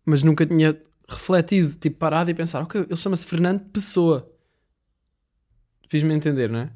Mas 0.04 0.24
nunca 0.24 0.46
tinha 0.46 0.76
refletido, 1.08 1.76
tipo, 1.76 1.98
parado 1.98 2.32
e 2.32 2.34
pensar, 2.34 2.64
ok, 2.64 2.82
ele 2.82 2.96
chama-se 2.96 3.28
Fernando 3.28 3.62
Pessoa. 3.66 4.28
Fiz-me 5.88 6.16
entender, 6.16 6.50
não 6.50 6.60
é? 6.60 6.72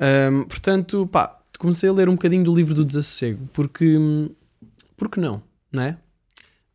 Ahm, 0.00 0.44
portanto, 0.48 1.06
pá, 1.06 1.40
comecei 1.58 1.88
a 1.88 1.92
ler 1.92 2.08
um 2.08 2.14
bocadinho 2.14 2.42
do 2.42 2.52
livro 2.52 2.74
do 2.74 2.84
Desassossego, 2.84 3.48
porque, 3.52 3.96
porque 4.96 5.20
não, 5.20 5.40
não 5.72 5.82
é? 5.84 5.98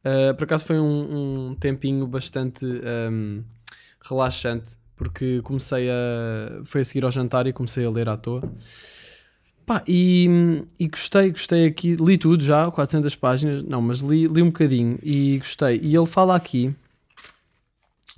Ah, 0.07 0.33
por 0.33 0.45
acaso 0.45 0.63
foi 0.63 0.79
um, 0.79 1.49
um 1.49 1.55
tempinho 1.55 2.07
bastante 2.07 2.65
ahm, 2.65 3.41
relaxante, 4.01 4.77
porque 4.95 5.41
comecei 5.41 5.89
a. 5.89 6.63
Foi 6.63 6.81
a 6.81 6.83
seguir 6.83 7.03
ao 7.03 7.11
jantar 7.11 7.45
e 7.45 7.53
comecei 7.53 7.85
a 7.85 7.89
ler 7.89 8.07
à 8.07 8.15
toa. 8.15 8.41
Pá, 9.67 9.83
e, 9.85 10.63
e 10.79 10.87
gostei, 10.87 11.29
gostei 11.29 11.65
aqui, 11.65 11.97
li 11.97 12.17
tudo 12.17 12.41
já, 12.41 12.71
400 12.71 13.13
páginas, 13.17 13.63
não, 13.63 13.81
mas 13.81 13.99
li, 13.99 14.25
li 14.25 14.41
um 14.41 14.45
bocadinho 14.45 14.97
e 15.03 15.37
gostei. 15.39 15.77
E 15.83 15.93
ele 15.93 16.05
fala 16.05 16.37
aqui 16.37 16.73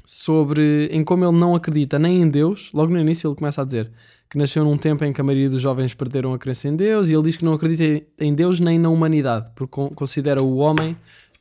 sobre 0.05 0.85
em 0.91 1.03
como 1.03 1.25
ele 1.25 1.35
não 1.35 1.55
acredita 1.55 1.97
nem 1.97 2.21
em 2.21 2.29
Deus, 2.29 2.69
logo 2.71 2.93
no 2.93 2.99
início 2.99 3.27
ele 3.27 3.35
começa 3.35 3.63
a 3.63 3.65
dizer 3.65 3.91
que 4.29 4.37
nasceu 4.37 4.63
num 4.63 4.77
tempo 4.77 5.03
em 5.03 5.11
que 5.11 5.19
a 5.19 5.23
maioria 5.23 5.49
dos 5.49 5.59
jovens 5.59 5.95
perderam 5.95 6.33
a 6.33 6.37
crença 6.37 6.67
em 6.67 6.75
Deus 6.75 7.09
e 7.09 7.13
ele 7.15 7.23
diz 7.23 7.35
que 7.35 7.43
não 7.43 7.53
acredita 7.53 8.05
em- 8.19 8.35
Deus 8.35 8.59
nem 8.59 8.77
na 8.77 8.89
humanidade, 8.89 9.49
porque 9.55 9.71
con- 9.71 9.89
considera 9.89 10.43
o 10.43 10.57
homem 10.57 10.95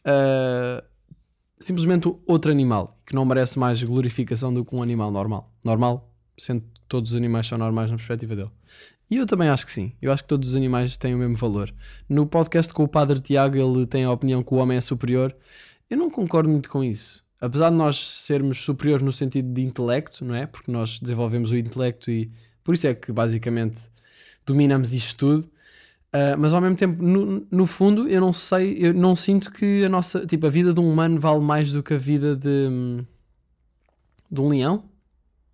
ah, 0.06 0.82
simplesmente 1.60 2.10
outro 2.26 2.50
animal, 2.50 2.96
que 3.04 3.14
não 3.14 3.26
merece 3.26 3.58
mais 3.58 3.82
glorificação 3.82 4.54
do 4.54 4.64
que 4.64 4.74
um 4.74 4.82
animal 4.82 5.10
normal. 5.10 5.52
Normal, 5.62 6.10
sendo 6.38 6.62
que 6.62 6.68
todos 6.88 7.10
os 7.10 7.16
animais 7.16 7.46
são 7.46 7.58
normais 7.58 7.90
na 7.90 7.96
perspectiva 7.98 8.34
dele. 8.34 8.50
E 9.10 9.16
eu 9.16 9.26
também 9.26 9.48
acho 9.48 9.64
que 9.64 9.72
sim. 9.72 9.92
Eu 10.00 10.12
acho 10.12 10.22
que 10.22 10.28
todos 10.28 10.50
os 10.50 10.56
animais 10.56 10.96
têm 10.96 11.14
o 11.14 11.18
mesmo 11.18 11.36
valor. 11.36 11.72
No 12.08 12.26
podcast 12.26 12.72
com 12.74 12.84
o 12.84 12.88
Padre 12.88 13.20
Tiago, 13.20 13.56
ele 13.56 13.86
tem 13.86 14.04
a 14.04 14.12
opinião 14.12 14.42
que 14.42 14.52
o 14.52 14.56
homem 14.58 14.76
é 14.76 14.80
superior. 14.80 15.34
Eu 15.88 15.96
não 15.96 16.10
concordo 16.10 16.48
muito 16.48 16.68
com 16.68 16.84
isso. 16.84 17.24
Apesar 17.40 17.70
de 17.70 17.76
nós 17.76 17.96
sermos 18.24 18.58
superiores 18.60 19.02
no 19.02 19.12
sentido 19.12 19.52
de 19.52 19.62
intelecto, 19.62 20.24
não 20.24 20.34
é? 20.34 20.46
Porque 20.46 20.70
nós 20.70 20.98
desenvolvemos 20.98 21.50
o 21.50 21.56
intelecto 21.56 22.10
e 22.10 22.30
por 22.62 22.74
isso 22.74 22.86
é 22.86 22.94
que 22.94 23.12
basicamente 23.12 23.90
dominamos 24.44 24.92
isto 24.92 25.16
tudo. 25.16 25.50
Ah, 26.12 26.36
mas 26.36 26.52
ao 26.54 26.60
mesmo 26.60 26.76
tempo, 26.76 27.02
no, 27.02 27.46
no 27.50 27.66
fundo, 27.66 28.08
eu 28.08 28.20
não 28.20 28.32
sei, 28.32 28.76
eu 28.78 28.94
não 28.94 29.14
sinto 29.14 29.52
que 29.52 29.84
a 29.84 29.88
nossa, 29.88 30.26
tipo, 30.26 30.46
a 30.46 30.50
vida 30.50 30.72
de 30.72 30.80
um 30.80 30.90
humano 30.90 31.20
vale 31.20 31.40
mais 31.40 31.72
do 31.72 31.82
que 31.82 31.94
a 31.94 31.98
vida 31.98 32.34
de, 32.36 32.68
hum, 32.70 33.04
de 34.30 34.40
um 34.40 34.48
leão. 34.48 34.84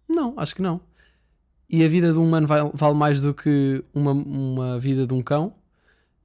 Não, 0.09 0.35
acho 0.37 0.55
que 0.55 0.63
não. 0.63 0.81
E 1.69 1.85
a 1.85 1.89
vida 1.89 2.13
de 2.13 2.19
um 2.19 2.25
humano 2.25 2.47
vale 2.47 2.95
mais 2.95 3.21
do 3.21 3.33
que 3.33 3.83
uma, 3.93 4.13
uma 4.13 4.79
vida 4.79 5.07
de 5.07 5.15
um 5.15 5.23
cão? 5.23 5.55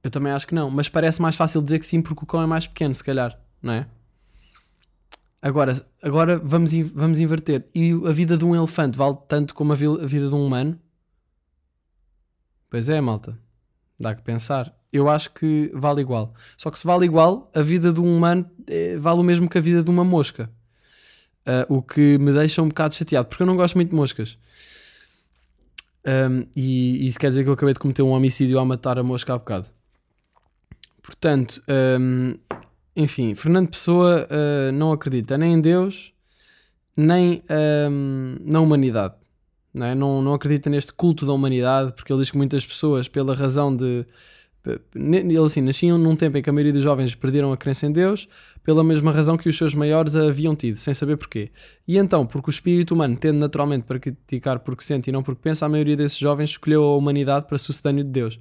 Eu 0.02 0.10
também 0.10 0.32
acho 0.32 0.46
que 0.46 0.54
não. 0.54 0.70
Mas 0.70 0.88
parece 0.88 1.20
mais 1.20 1.36
fácil 1.36 1.62
dizer 1.62 1.78
que 1.78 1.86
sim 1.86 2.00
porque 2.02 2.24
o 2.24 2.26
cão 2.26 2.42
é 2.42 2.46
mais 2.46 2.66
pequeno, 2.66 2.94
se 2.94 3.02
calhar, 3.02 3.38
não 3.62 3.72
é? 3.72 3.86
Agora, 5.42 5.84
agora 6.02 6.38
vamos, 6.38 6.72
vamos 6.92 7.20
inverter. 7.20 7.64
E 7.74 7.92
a 8.06 8.12
vida 8.12 8.36
de 8.36 8.44
um 8.44 8.54
elefante 8.54 8.98
vale 8.98 9.16
tanto 9.26 9.54
como 9.54 9.72
a, 9.72 9.74
a 9.74 10.06
vida 10.06 10.28
de 10.28 10.34
um 10.34 10.44
humano? 10.44 10.78
Pois 12.68 12.88
é, 12.88 13.00
malta. 13.00 13.38
Dá 13.98 14.14
que 14.14 14.22
pensar. 14.22 14.74
Eu 14.92 15.08
acho 15.08 15.32
que 15.32 15.70
vale 15.74 16.00
igual. 16.00 16.34
Só 16.56 16.70
que 16.70 16.78
se 16.78 16.86
vale 16.86 17.06
igual, 17.06 17.50
a 17.54 17.62
vida 17.62 17.92
de 17.92 18.00
um 18.00 18.16
humano 18.16 18.48
eh, 18.66 18.96
vale 18.98 19.20
o 19.20 19.22
mesmo 19.22 19.48
que 19.48 19.58
a 19.58 19.60
vida 19.60 19.82
de 19.82 19.90
uma 19.90 20.04
mosca. 20.04 20.50
Ah, 21.46 21.66
o 21.68 21.82
que 21.82 22.18
me 22.18 22.32
deixa 22.32 22.62
um 22.62 22.68
bocado 22.68 22.94
chateado, 22.94 23.28
porque 23.28 23.42
eu 23.42 23.46
não 23.46 23.56
gosto 23.56 23.74
muito 23.74 23.90
de 23.90 23.96
moscas. 23.96 24.38
Um, 26.06 26.46
e 26.56 27.06
isso 27.06 27.18
quer 27.18 27.30
dizer 27.30 27.42
que 27.42 27.48
eu 27.48 27.54
acabei 27.54 27.74
de 27.74 27.80
cometer 27.80 28.02
um 28.02 28.10
homicídio 28.10 28.58
ao 28.58 28.64
matar 28.64 28.98
a 28.98 29.02
mosca 29.02 29.34
há 29.34 29.38
bocado. 29.38 29.68
Portanto, 31.02 31.62
um, 32.00 32.34
enfim, 32.94 33.34
Fernando 33.34 33.68
Pessoa 33.68 34.26
uh, 34.30 34.72
não 34.72 34.92
acredita 34.92 35.36
nem 35.36 35.54
em 35.54 35.60
Deus, 35.60 36.12
nem 36.96 37.42
um, 37.90 38.36
na 38.44 38.60
humanidade. 38.60 39.14
não, 39.74 39.86
é? 39.86 39.94
não, 39.94 40.22
não 40.22 40.34
acredita 40.34 40.68
neste 40.68 40.92
culto 40.92 41.26
da 41.26 41.32
humanidade, 41.32 41.92
porque 41.92 42.12
ele 42.12 42.20
diz 42.20 42.30
que 42.30 42.36
muitas 42.36 42.64
pessoas, 42.64 43.08
pela 43.08 43.34
razão 43.34 43.74
de. 43.74 44.06
Ele 44.94 45.38
assim, 45.38 45.62
nasciam 45.62 45.96
num 45.96 46.14
tempo 46.14 46.36
em 46.36 46.42
que 46.42 46.50
a 46.50 46.52
maioria 46.52 46.72
dos 46.74 46.82
jovens 46.82 47.14
perderam 47.14 47.50
a 47.50 47.56
crença 47.56 47.86
em 47.86 47.92
Deus, 47.92 48.28
pela 48.70 48.84
mesma 48.84 49.10
razão 49.10 49.36
que 49.36 49.48
os 49.48 49.58
seus 49.58 49.74
maiores 49.74 50.14
a 50.14 50.28
haviam 50.28 50.54
tido, 50.54 50.76
sem 50.76 50.94
saber 50.94 51.16
porquê. 51.16 51.50
E 51.88 51.98
então, 51.98 52.24
porque 52.24 52.50
o 52.50 52.52
espírito 52.52 52.94
humano 52.94 53.16
tende 53.16 53.36
naturalmente 53.36 53.82
para 53.82 53.98
criticar 53.98 54.60
porque 54.60 54.84
sente 54.84 55.10
e 55.10 55.12
não 55.12 55.24
porque 55.24 55.42
pensa, 55.42 55.66
a 55.66 55.68
maioria 55.68 55.96
desses 55.96 56.16
jovens 56.16 56.50
escolheu 56.50 56.84
a 56.84 56.96
humanidade 56.96 57.48
para 57.48 57.58
sucedâneo 57.58 58.04
de 58.04 58.10
Deus. 58.10 58.38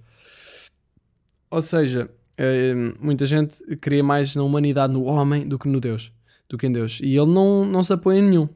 Ou 1.50 1.64
seja, 1.64 2.12
eh, 2.38 2.76
muita 3.00 3.26
gente 3.26 3.58
queria 3.78 4.04
mais 4.04 4.36
na 4.36 4.44
humanidade, 4.44 4.94
no 4.94 5.06
homem, 5.06 5.48
do 5.48 5.58
que 5.58 5.68
no 5.68 5.80
Deus, 5.80 6.12
do 6.48 6.60
que 6.60 6.68
em 6.68 6.72
Deus. 6.72 7.00
E 7.02 7.18
ele 7.18 7.26
não, 7.26 7.66
não 7.66 7.82
se 7.82 7.92
apoia 7.92 8.20
em 8.20 8.30
nenhum. 8.30 8.50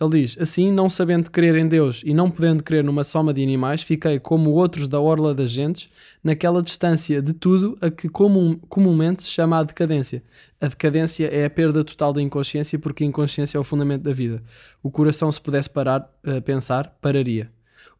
Ele 0.00 0.22
diz: 0.22 0.38
Assim, 0.38 0.70
não 0.70 0.88
sabendo 0.88 1.30
crer 1.30 1.56
em 1.56 1.66
Deus 1.66 2.02
e 2.04 2.14
não 2.14 2.30
podendo 2.30 2.62
crer 2.62 2.84
numa 2.84 3.02
soma 3.02 3.34
de 3.34 3.42
animais, 3.42 3.82
fiquei 3.82 4.20
como 4.20 4.50
outros 4.50 4.86
da 4.86 5.00
orla 5.00 5.34
das 5.34 5.50
gentes, 5.50 5.88
naquela 6.22 6.62
distância 6.62 7.20
de 7.20 7.32
tudo 7.32 7.76
a 7.80 7.90
que 7.90 8.08
comum, 8.08 8.56
comumente 8.68 9.24
se 9.24 9.30
chama 9.30 9.58
a 9.58 9.64
decadência. 9.64 10.22
A 10.60 10.68
decadência 10.68 11.26
é 11.26 11.44
a 11.44 11.50
perda 11.50 11.82
total 11.82 12.12
da 12.12 12.22
inconsciência, 12.22 12.78
porque 12.78 13.02
a 13.02 13.06
inconsciência 13.06 13.58
é 13.58 13.60
o 13.60 13.64
fundamento 13.64 14.02
da 14.02 14.12
vida. 14.12 14.42
O 14.82 14.90
coração, 14.90 15.30
se 15.32 15.40
pudesse 15.40 15.68
parar, 15.68 16.08
uh, 16.24 16.40
pensar, 16.42 16.96
pararia. 17.00 17.50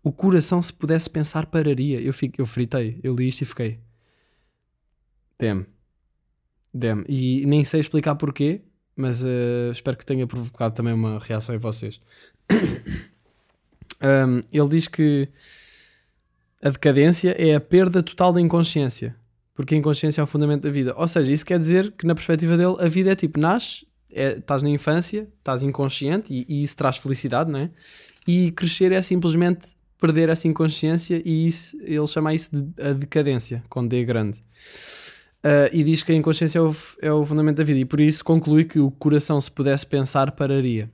O 0.03 0.13
coração, 0.13 0.63
se 0.63 0.73
pudesse 0.73 1.11
pensar, 1.11 1.47
pararia. 1.47 2.01
Eu, 2.01 2.13
fico, 2.13 2.41
eu 2.41 2.47
fritei, 2.47 3.01
eu 3.03 3.15
li 3.15 3.29
isto 3.29 3.43
e 3.43 3.45
fiquei. 3.45 3.79
Damn. 5.39 5.67
Damn. 6.73 7.05
E 7.09 7.45
nem 7.47 7.65
sei 7.65 7.81
explicar 7.81 8.15
porquê, 8.15 8.63
mas 8.99 9.23
uh, 9.23 9.71
espero 9.71 9.97
que 9.97 10.05
tenha 10.05 10.27
provocado 10.27 10.75
também 10.75 10.93
uma 10.93 11.21
reação 11.21 11.55
em 11.55 11.59
vocês. 11.59 12.01
um, 14.03 14.41
ele 14.53 14.69
diz 14.69 14.89
que 14.89 15.29
a 16.61 16.69
decadência 16.69 17.31
é 17.39 17.55
a 17.55 17.61
perda 17.61 18.03
total 18.03 18.33
da 18.33 18.41
inconsciência, 18.41 19.15
porque 19.55 19.77
a 19.77 19.79
inconsciência 19.79 20.21
é 20.21 20.25
o 20.25 20.27
fundamento 20.27 20.63
da 20.63 20.71
vida. 20.71 20.93
Ou 20.97 21.07
seja, 21.07 21.33
isso 21.33 21.47
quer 21.47 21.61
dizer 21.61 21.93
que, 21.93 22.05
na 22.05 22.15
perspectiva 22.15 22.57
dele, 22.57 22.75
a 22.81 22.89
vida 22.89 23.13
é 23.13 23.15
tipo: 23.15 23.39
nasces, 23.39 23.85
é, 24.11 24.39
estás 24.39 24.65
na 24.65 24.69
infância, 24.69 25.29
estás 25.39 25.63
inconsciente 25.63 26.35
e, 26.35 26.45
e, 26.49 26.65
isso 26.65 26.77
traz 26.77 26.97
felicidade, 26.97 27.53
não 27.53 27.61
é? 27.61 27.71
E 28.27 28.51
crescer 28.51 28.91
é 28.91 29.01
simplesmente 29.01 29.69
perder 30.01 30.29
essa 30.29 30.49
inconsciência, 30.49 31.23
e 31.25 31.47
isso, 31.47 31.77
ele 31.83 32.07
chama 32.09 32.35
isso 32.35 32.51
de 32.53 32.83
a 32.83 32.93
decadência, 32.93 33.63
com 33.69 33.87
D 33.87 34.05
grande. 34.05 34.43
Uh, 35.45 35.71
e 35.73 35.85
diz 35.85 36.03
que 36.03 36.11
a 36.11 36.15
inconsciência 36.17 36.59
é 36.59 36.63
o, 36.63 36.75
é 37.01 37.13
o 37.13 37.25
fundamento 37.25 37.59
da 37.59 37.65
vida 37.65 37.79
e 37.79 37.85
por 37.85 38.01
isso 38.01 38.25
conclui 38.25 38.65
que 38.65 38.81
o 38.81 38.91
coração, 38.91 39.41
se 39.41 39.51
pudesse 39.51 39.87
pensar, 39.87 40.33
pararia. 40.33 40.91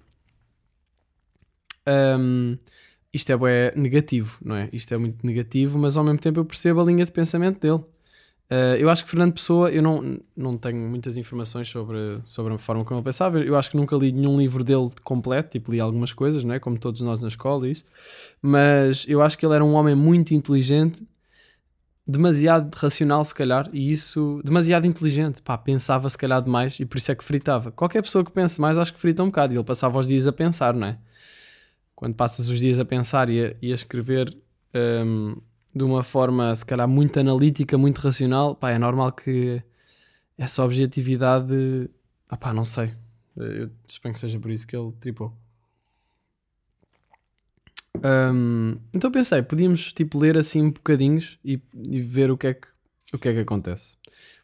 Um, 1.87 2.57
isto 3.13 3.31
é 3.31 3.37
bué 3.37 3.73
negativo, 3.75 4.39
não 4.45 4.57
é? 4.57 4.69
Isto 4.73 4.93
é 4.93 4.99
muito 4.99 5.25
negativo, 5.25 5.79
mas 5.79 5.97
ao 5.97 6.05
mesmo 6.05 6.19
tempo 6.19 6.41
eu 6.41 6.45
percebo 6.45 6.81
a 6.81 6.85
linha 6.85 7.05
de 7.05 7.13
pensamento 7.13 7.61
dele. 7.61 7.83
Uh, 8.51 8.77
eu 8.79 8.91
acho 8.91 9.05
que 9.05 9.11
Fernando 9.11 9.33
Pessoa, 9.33 9.71
eu 9.71 9.83
não, 9.83 10.21
não 10.37 10.59
tenho 10.59 10.77
muitas 10.77 11.17
informações 11.17 11.69
sobre, 11.69 12.21
sobre 12.25 12.53
a 12.53 12.59
forma 12.59 12.85
como 12.85 13.01
ele 13.01 13.05
pensava. 13.05 13.41
Eu 13.41 13.57
acho 13.57 13.71
que 13.71 13.77
nunca 13.77 13.97
li 13.97 14.13
nenhum 14.13 14.37
livro 14.37 14.63
dele 14.63 14.91
completo, 15.03 15.51
tipo, 15.51 15.73
li 15.73 15.81
algumas 15.81 16.13
coisas, 16.13 16.45
não 16.45 16.55
é? 16.55 16.59
como 16.59 16.79
todos 16.79 17.01
nós 17.01 17.23
na 17.23 17.29
escola, 17.29 17.67
isso. 17.67 17.85
Mas 18.43 19.07
eu 19.09 19.23
acho 19.23 19.39
que 19.39 19.47
ele 19.47 19.55
era 19.55 19.65
um 19.65 19.73
homem 19.73 19.95
muito 19.95 20.35
inteligente 20.35 21.03
demasiado 22.07 22.75
racional, 22.75 23.25
se 23.25 23.35
calhar, 23.35 23.69
e 23.73 23.91
isso 23.93 24.41
demasiado 24.45 24.87
inteligente. 24.87 25.41
Pá, 25.43 25.57
pensava 25.57 26.09
se 26.09 26.19
calhar 26.19 26.43
demais 26.43 26.79
e 26.79 26.85
por 26.85 26.99
isso 26.99 27.11
é 27.11 27.15
que 27.15 27.25
fritava. 27.25 27.73
Qualquer 27.73 28.03
pessoa 28.03 28.25
que 28.25 28.31
pense 28.31 28.61
mais, 28.61 28.79
acho 28.79 28.93
que 28.93 29.01
frita 29.01 29.23
um 29.23 29.27
bocado. 29.27 29.55
E 29.55 29.57
ele 29.57 29.65
passava 29.65 29.99
os 29.99 30.07
dias 30.07 30.27
a 30.27 30.33
pensar, 30.33 30.75
não 30.75 30.89
é? 30.89 30.99
Quando 31.95 32.15
passas 32.15 32.49
os 32.49 32.61
dias 32.61 32.79
a 32.79 32.85
pensar 32.85 33.31
e 33.31 33.45
a, 33.45 33.57
e 33.63 33.73
a 33.73 33.75
escrever 33.75 34.37
um, 34.75 35.37
de 35.75 35.83
uma 35.83 36.03
forma, 36.03 36.55
se 36.55 36.65
calhar, 36.65 36.87
muito 36.87 37.19
analítica, 37.19 37.79
muito 37.79 37.99
racional, 37.99 38.55
pá, 38.55 38.71
é 38.71 38.79
normal 38.79 39.13
que 39.13 39.63
essa 40.37 40.63
objetividade. 40.65 41.89
Ah, 42.29 42.37
pá, 42.37 42.53
não 42.53 42.65
sei. 42.65 42.93
Eu 43.37 43.71
suponho 43.87 44.15
que 44.15 44.21
seja 44.21 44.39
por 44.39 44.51
isso 44.51 44.67
que 44.67 44.77
ele 44.77 44.93
tripou. 45.01 45.33
Um, 48.03 48.77
então 48.93 49.11
pensei, 49.11 49.43
podíamos 49.43 49.93
tipo 49.93 50.19
ler 50.19 50.37
assim 50.37 50.63
um 50.63 50.71
bocadinhos 50.71 51.39
e, 51.45 51.61
e, 51.75 52.01
ver 52.01 52.31
o 52.31 52.37
que, 52.37 52.49
é 52.49 52.55
que, 52.55 52.67
o 53.13 53.19
que 53.19 53.29
é 53.29 53.33
que 53.33 53.41
acontece. 53.41 53.97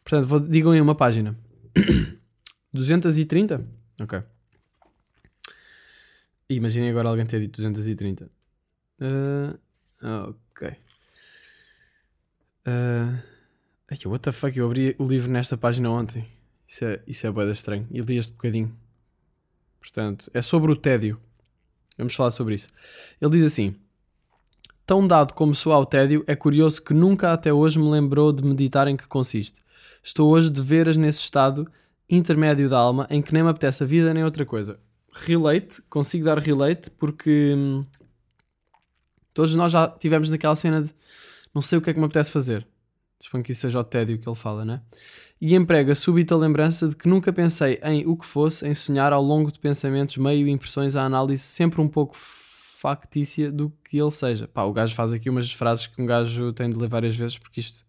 Portanto, 0.03 0.27
vou, 0.27 0.39
digam 0.39 0.71
aí 0.71 0.81
uma 0.81 0.95
página. 0.95 1.37
230? 2.73 3.65
Ok. 4.01 4.23
Imaginem 6.49 6.89
agora 6.89 7.09
alguém 7.09 7.25
ter 7.25 7.39
dito 7.39 7.57
230. 7.57 8.29
Uh, 8.99 9.57
ok. 10.29 10.75
Uh, 12.67 14.09
what 14.09 14.21
the 14.21 14.31
fuck? 14.31 14.57
Eu 14.57 14.65
abri 14.65 14.95
o 14.97 15.05
livro 15.05 15.31
nesta 15.31 15.57
página 15.57 15.89
ontem. 15.89 16.27
Isso 16.67 16.85
é, 16.85 17.01
isso 17.07 17.27
é 17.27 17.31
boeda 17.31 17.51
estranho. 17.51 17.87
E 17.91 18.01
li 18.01 18.17
este 18.17 18.33
bocadinho. 18.33 18.75
Portanto, 19.79 20.29
é 20.33 20.41
sobre 20.41 20.71
o 20.71 20.75
tédio. 20.75 21.19
Vamos 22.01 22.15
falar 22.15 22.31
sobre 22.31 22.55
isso. 22.55 22.67
Ele 23.21 23.31
diz 23.31 23.43
assim: 23.43 23.75
Tão 24.87 25.07
dado 25.07 25.35
como 25.35 25.53
sou 25.53 25.71
ao 25.71 25.85
tédio, 25.85 26.23
é 26.25 26.35
curioso 26.35 26.81
que 26.81 26.95
nunca 26.95 27.31
até 27.31 27.53
hoje 27.53 27.77
me 27.77 27.87
lembrou 27.87 28.33
de 28.33 28.43
meditar 28.43 28.87
em 28.87 28.97
que 28.97 29.07
consiste. 29.07 29.61
Estou 30.03 30.31
hoje 30.31 30.49
de 30.49 30.59
veras 30.61 30.97
nesse 30.97 31.19
estado 31.19 31.71
intermédio 32.09 32.67
da 32.67 32.79
alma 32.79 33.05
em 33.07 33.21
que 33.21 33.31
nem 33.31 33.43
me 33.43 33.49
apetece 33.49 33.83
a 33.83 33.85
vida 33.85 34.11
nem 34.15 34.23
outra 34.23 34.43
coisa. 34.47 34.79
Relate, 35.13 35.79
consigo 35.83 36.25
dar 36.25 36.39
relate 36.39 36.89
porque 36.89 37.53
hum, 37.55 37.85
todos 39.31 39.53
nós 39.53 39.71
já 39.71 39.87
tivemos 39.87 40.31
naquela 40.31 40.55
cena 40.55 40.81
de 40.81 40.89
não 41.53 41.61
sei 41.61 41.77
o 41.77 41.81
que 41.81 41.91
é 41.91 41.93
que 41.93 41.99
me 41.99 42.05
apetece 42.05 42.31
fazer. 42.31 42.67
Suponho 43.21 43.43
que 43.43 43.51
isso 43.51 43.61
seja 43.61 43.79
o 43.79 43.83
tédio 43.83 44.17
que 44.17 44.27
ele 44.27 44.35
fala, 44.35 44.65
né? 44.65 44.81
E 45.39 45.55
emprega 45.55 45.93
súbita 45.93 46.35
lembrança 46.35 46.87
de 46.87 46.95
que 46.95 47.07
nunca 47.07 47.31
pensei 47.31 47.79
em 47.83 48.05
o 48.05 48.17
que 48.17 48.25
fosse, 48.25 48.67
em 48.67 48.73
sonhar 48.73 49.13
ao 49.13 49.21
longo 49.21 49.51
de 49.51 49.59
pensamentos, 49.59 50.17
meio 50.17 50.47
impressões, 50.47 50.95
a 50.95 51.03
análise 51.03 51.43
sempre 51.43 51.79
um 51.81 51.87
pouco 51.87 52.15
factícia 52.17 53.51
do 53.51 53.71
que 53.87 53.97
ele 54.01 54.09
seja. 54.09 54.47
Pá, 54.47 54.63
o 54.63 54.73
gajo 54.73 54.95
faz 54.95 55.13
aqui 55.13 55.29
umas 55.29 55.51
frases 55.51 55.85
que 55.85 56.01
um 56.01 56.05
gajo 56.05 56.51
tem 56.51 56.69
de 56.69 56.77
ler 56.77 56.89
várias 56.89 57.15
vezes 57.15 57.37
porque 57.37 57.59
isto 57.59 57.85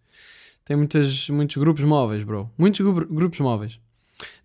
tem 0.67 0.77
muitas, 0.77 1.31
muitos 1.31 1.57
grupos 1.57 1.83
móveis, 1.83 2.23
bro. 2.25 2.51
Muitos 2.59 2.81
grupos 3.11 3.41
móveis. 3.41 3.81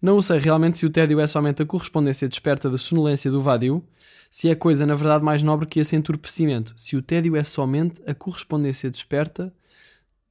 Não 0.02 0.22
sei 0.22 0.40
realmente 0.40 0.78
se 0.78 0.86
o 0.86 0.90
tédio 0.90 1.20
é 1.20 1.28
somente 1.28 1.62
a 1.62 1.66
correspondência 1.66 2.30
desperta 2.30 2.70
da 2.70 2.78
sonolência 2.78 3.30
do 3.30 3.42
vadio, 3.42 3.84
se 4.32 4.50
é 4.50 4.56
coisa 4.56 4.86
na 4.86 4.96
verdade 4.96 5.24
mais 5.24 5.44
nobre 5.44 5.68
que 5.68 5.80
esse 5.82 5.96
entorpecimento. 5.96 6.74
Se 6.78 6.96
o 6.96 7.02
tédio 7.02 7.36
é 7.36 7.44
somente 7.44 8.02
a 8.08 8.14
correspondência 8.14 8.90
desperta 8.90 9.54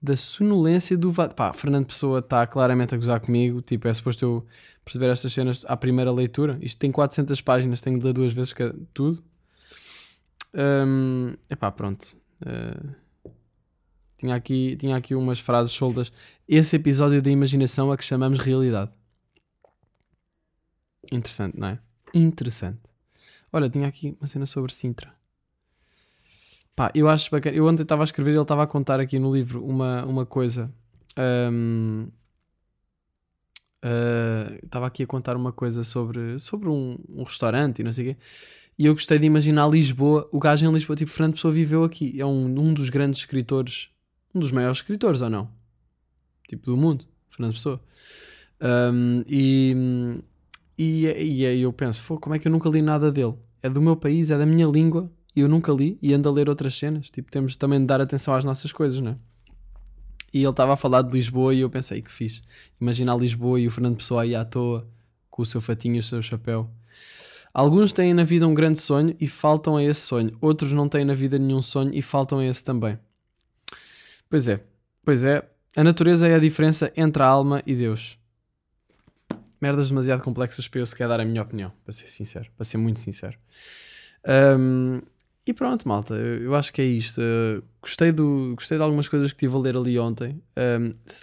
da 0.01 0.17
sonolência 0.17 0.97
do. 0.97 1.13
Pá, 1.13 1.53
Fernando 1.53 1.87
Pessoa 1.87 2.21
está 2.21 2.47
claramente 2.47 2.95
a 2.95 2.99
gozar 2.99 3.21
comigo. 3.21 3.61
Tipo, 3.63 3.89
é 3.89 3.95
suposto 3.95 4.25
eu 4.25 4.47
perceber 4.85 5.11
estas 5.11 5.33
cenas 5.33 5.65
à 5.67 5.77
primeira 5.77 6.13
leitura. 6.13 6.59
Isto 6.61 6.79
tem 6.79 6.93
400 6.93 7.41
páginas, 7.41 7.81
tenho 7.81 7.99
de 7.99 8.05
ler 8.05 8.13
duas 8.13 8.33
vezes 8.33 8.55
tudo. 8.93 9.23
Um, 10.55 11.35
epá, 11.51 11.71
pronto. 11.71 12.17
Uh, 12.41 12.95
tinha, 14.17 14.35
aqui, 14.35 14.77
tinha 14.77 14.97
aqui 14.97 15.15
umas 15.15 15.41
frases 15.41 15.73
soltas. 15.73 16.13
Esse 16.49 16.77
episódio 16.77 17.21
da 17.21 17.31
imaginação 17.31 17.91
a 17.91 17.97
que 17.97 18.05
chamamos 18.05 18.39
realidade. 18.39 18.91
Interessante, 21.13 21.59
não 21.59 21.69
é? 21.69 21.79
Interessante. 22.15 22.81
Olha, 23.53 23.71
tinha 23.71 23.87
aqui 23.87 24.17
uma 24.21 24.27
cena 24.27 24.47
sobre 24.47 24.73
Sintra. 24.73 25.16
Pá, 26.77 26.93
eu 26.95 27.09
acho 27.09 27.31
bacana. 27.31 27.57
Eu 27.57 27.67
ontem 27.67 27.83
estava 27.83 28.03
a 28.03 28.05
escrever 28.05 28.33
e 28.33 28.35
ele 28.35 28.43
estava 28.43 28.63
a 28.63 28.67
contar 28.67 29.01
aqui 29.01 29.19
no 29.19 29.35
livro 29.35 29.65
uma, 29.65 30.05
uma 30.05 30.27
coisa. 30.27 30.71
Um, 31.19 32.09
uh, 33.83 34.59
estava 34.63 34.87
aqui 34.87 35.03
a 35.03 35.07
contar 35.07 35.37
uma 35.37 35.53
coisa 35.53 35.83
sobre, 35.83 36.39
sobre 36.39 36.69
um, 36.69 36.99
um, 37.09 37.23
restaurante 37.23 37.79
e 37.79 37.83
não 37.83 37.93
sei 37.95 38.11
o 38.11 38.15
quê. 38.15 38.21
E 38.79 38.85
eu 38.85 38.93
gostei 38.93 39.19
de 39.19 39.25
imaginar 39.25 39.67
Lisboa. 39.71 40.29
O 40.31 40.39
gajo 40.39 40.67
em 40.67 40.73
Lisboa, 40.73 40.95
tipo, 40.95 41.11
Fernando 41.11 41.33
Pessoa 41.33 41.53
viveu 41.53 41.83
aqui. 41.83 42.21
É 42.21 42.27
um, 42.27 42.45
um 42.45 42.75
dos 42.75 42.91
grandes 42.91 43.21
escritores, 43.21 43.89
um 44.35 44.41
dos 44.41 44.53
maiores 44.53 44.77
escritores, 44.79 45.23
ou 45.23 45.31
não? 45.31 45.49
Tipo, 46.47 46.67
do 46.67 46.77
mundo. 46.77 47.07
Fernando 47.31 47.55
Pessoa. 47.55 47.81
Um, 48.61 49.25
e, 49.27 49.75
e, 50.77 51.07
e 51.07 51.47
aí 51.47 51.63
eu 51.63 51.73
penso, 51.73 52.19
como 52.19 52.35
é 52.35 52.39
que 52.39 52.49
eu 52.49 52.53
nunca 52.53 52.69
li 52.69 52.83
nada 52.83 53.11
dele? 53.11 53.35
É 53.63 53.71
do 53.71 53.81
meu 53.81 53.97
país, 53.97 54.31
é 54.31 54.37
da 54.37 54.45
minha 54.45 54.67
língua 54.67 55.11
e 55.37 55.41
eu 55.41 55.49
nunca 55.49 55.71
li 55.71 55.99
e 56.01 56.15
ando 56.15 56.29
a 56.31 56.33
ler 56.33 56.49
outras 56.49 56.75
cenas. 56.75 57.11
Tipo, 57.11 57.31
temos 57.31 57.55
também 57.55 57.79
de 57.79 57.85
dar 57.85 58.01
atenção 58.01 58.35
às 58.35 58.43
nossas 58.43 58.73
coisas, 58.73 58.99
não 59.01 59.13
é? 59.13 59.17
E 60.33 60.39
ele 60.39 60.49
estava 60.49 60.73
a 60.73 60.77
falar 60.77 61.03
de 61.03 61.13
Lisboa 61.13 61.55
e 61.55 61.61
eu 61.61 61.69
pensei 61.69 62.01
que 62.01 62.11
fiz. 62.11 62.43
Imaginar 62.81 63.17
Lisboa 63.17 63.61
e 63.61 63.67
o 63.67 63.71
Fernando 63.71 63.99
Pessoa 63.99 64.23
aí 64.23 64.35
à 64.35 64.45
toa, 64.45 64.89
com 65.31 65.43
o 65.43 65.47
seu 65.47 65.61
fatinho 65.61 65.97
e 65.97 65.99
o 65.99 66.03
seu 66.03 66.21
chapéu. 66.23 66.71
Alguns 67.53 67.93
têm 67.93 68.13
na 68.13 68.25
vida 68.25 68.47
um 68.47 68.55
grande 68.55 68.81
sonho 68.81 69.15
e 69.21 69.29
faltam 69.29 69.77
a 69.77 69.85
esse 69.85 70.01
sonho. 70.01 70.37
Outros 70.41 70.73
não 70.73 70.89
têm 70.89 71.05
na 71.05 71.15
vida 71.15 71.39
nenhum 71.39 71.63
sonho 71.63 71.93
e 71.95 72.03
faltam 72.03 72.39
a 72.39 72.47
esse 72.47 72.65
também. 72.65 72.99
Pois 74.29 74.49
é, 74.49 74.63
pois 75.05 75.23
é. 75.23 75.47
A 75.77 75.85
natureza 75.85 76.27
é 76.27 76.35
a 76.35 76.39
diferença 76.39 76.91
entre 76.97 77.23
a 77.23 77.27
alma 77.27 77.63
e 77.67 77.75
Deus. 77.75 78.19
Merdas 79.61 79.89
demasiado 79.89 80.23
complexas 80.23 80.67
para 80.67 80.81
eu 80.81 80.87
sequer 80.87 81.09
dar 81.09 81.21
a 81.21 81.25
minha 81.25 81.43
opinião, 81.43 81.73
para 81.85 81.93
ser 81.93 82.09
sincero, 82.09 82.51
para 82.57 82.65
ser 82.65 82.79
muito 82.79 83.01
sincero. 83.01 83.39
Um, 84.59 85.01
e 85.47 85.55
pronto, 85.55 85.89
malta, 85.89 86.15
eu, 86.15 86.55
acho 86.55 86.73
que 86.73 86.83
é 86.83 86.85
isto. 86.85 87.21
Uh, 87.21 87.63
gostei, 87.81 88.11
do, 88.11 88.55
gostei 88.57 88.77
de 88.77 88.83
algumas 88.83 89.09
coisas 89.09 89.31
que 89.33 89.37
estive 89.37 89.55
a 89.55 89.59
ler 89.59 89.77
ali 89.77 89.99
ontem. 89.99 90.43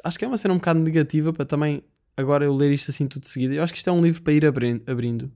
Acho 0.04 0.18
que 0.18 0.24
é 0.24 0.28
uma 0.28 0.38
cena 0.38 0.54
um 0.54 0.58
bocado 0.58 0.80
negativa 0.80 1.34
para 1.34 1.46
também 1.46 1.84
agora 2.16 2.46
eu 2.46 2.56
ler 2.56 2.72
isto 2.72 2.90
assim 2.90 3.08
tudo 3.08 3.24
de 3.24 3.30
seguida. 3.30 3.54
Eu 3.54 3.64
acho 3.64 3.74
que 3.74 3.80
isto 3.80 3.90
é 3.90 3.94
um 3.94 4.02
livro 4.02 4.22
para 4.22 4.34
ir 4.34 4.46
abri- 4.46 4.82
abrindo 4.88 5.32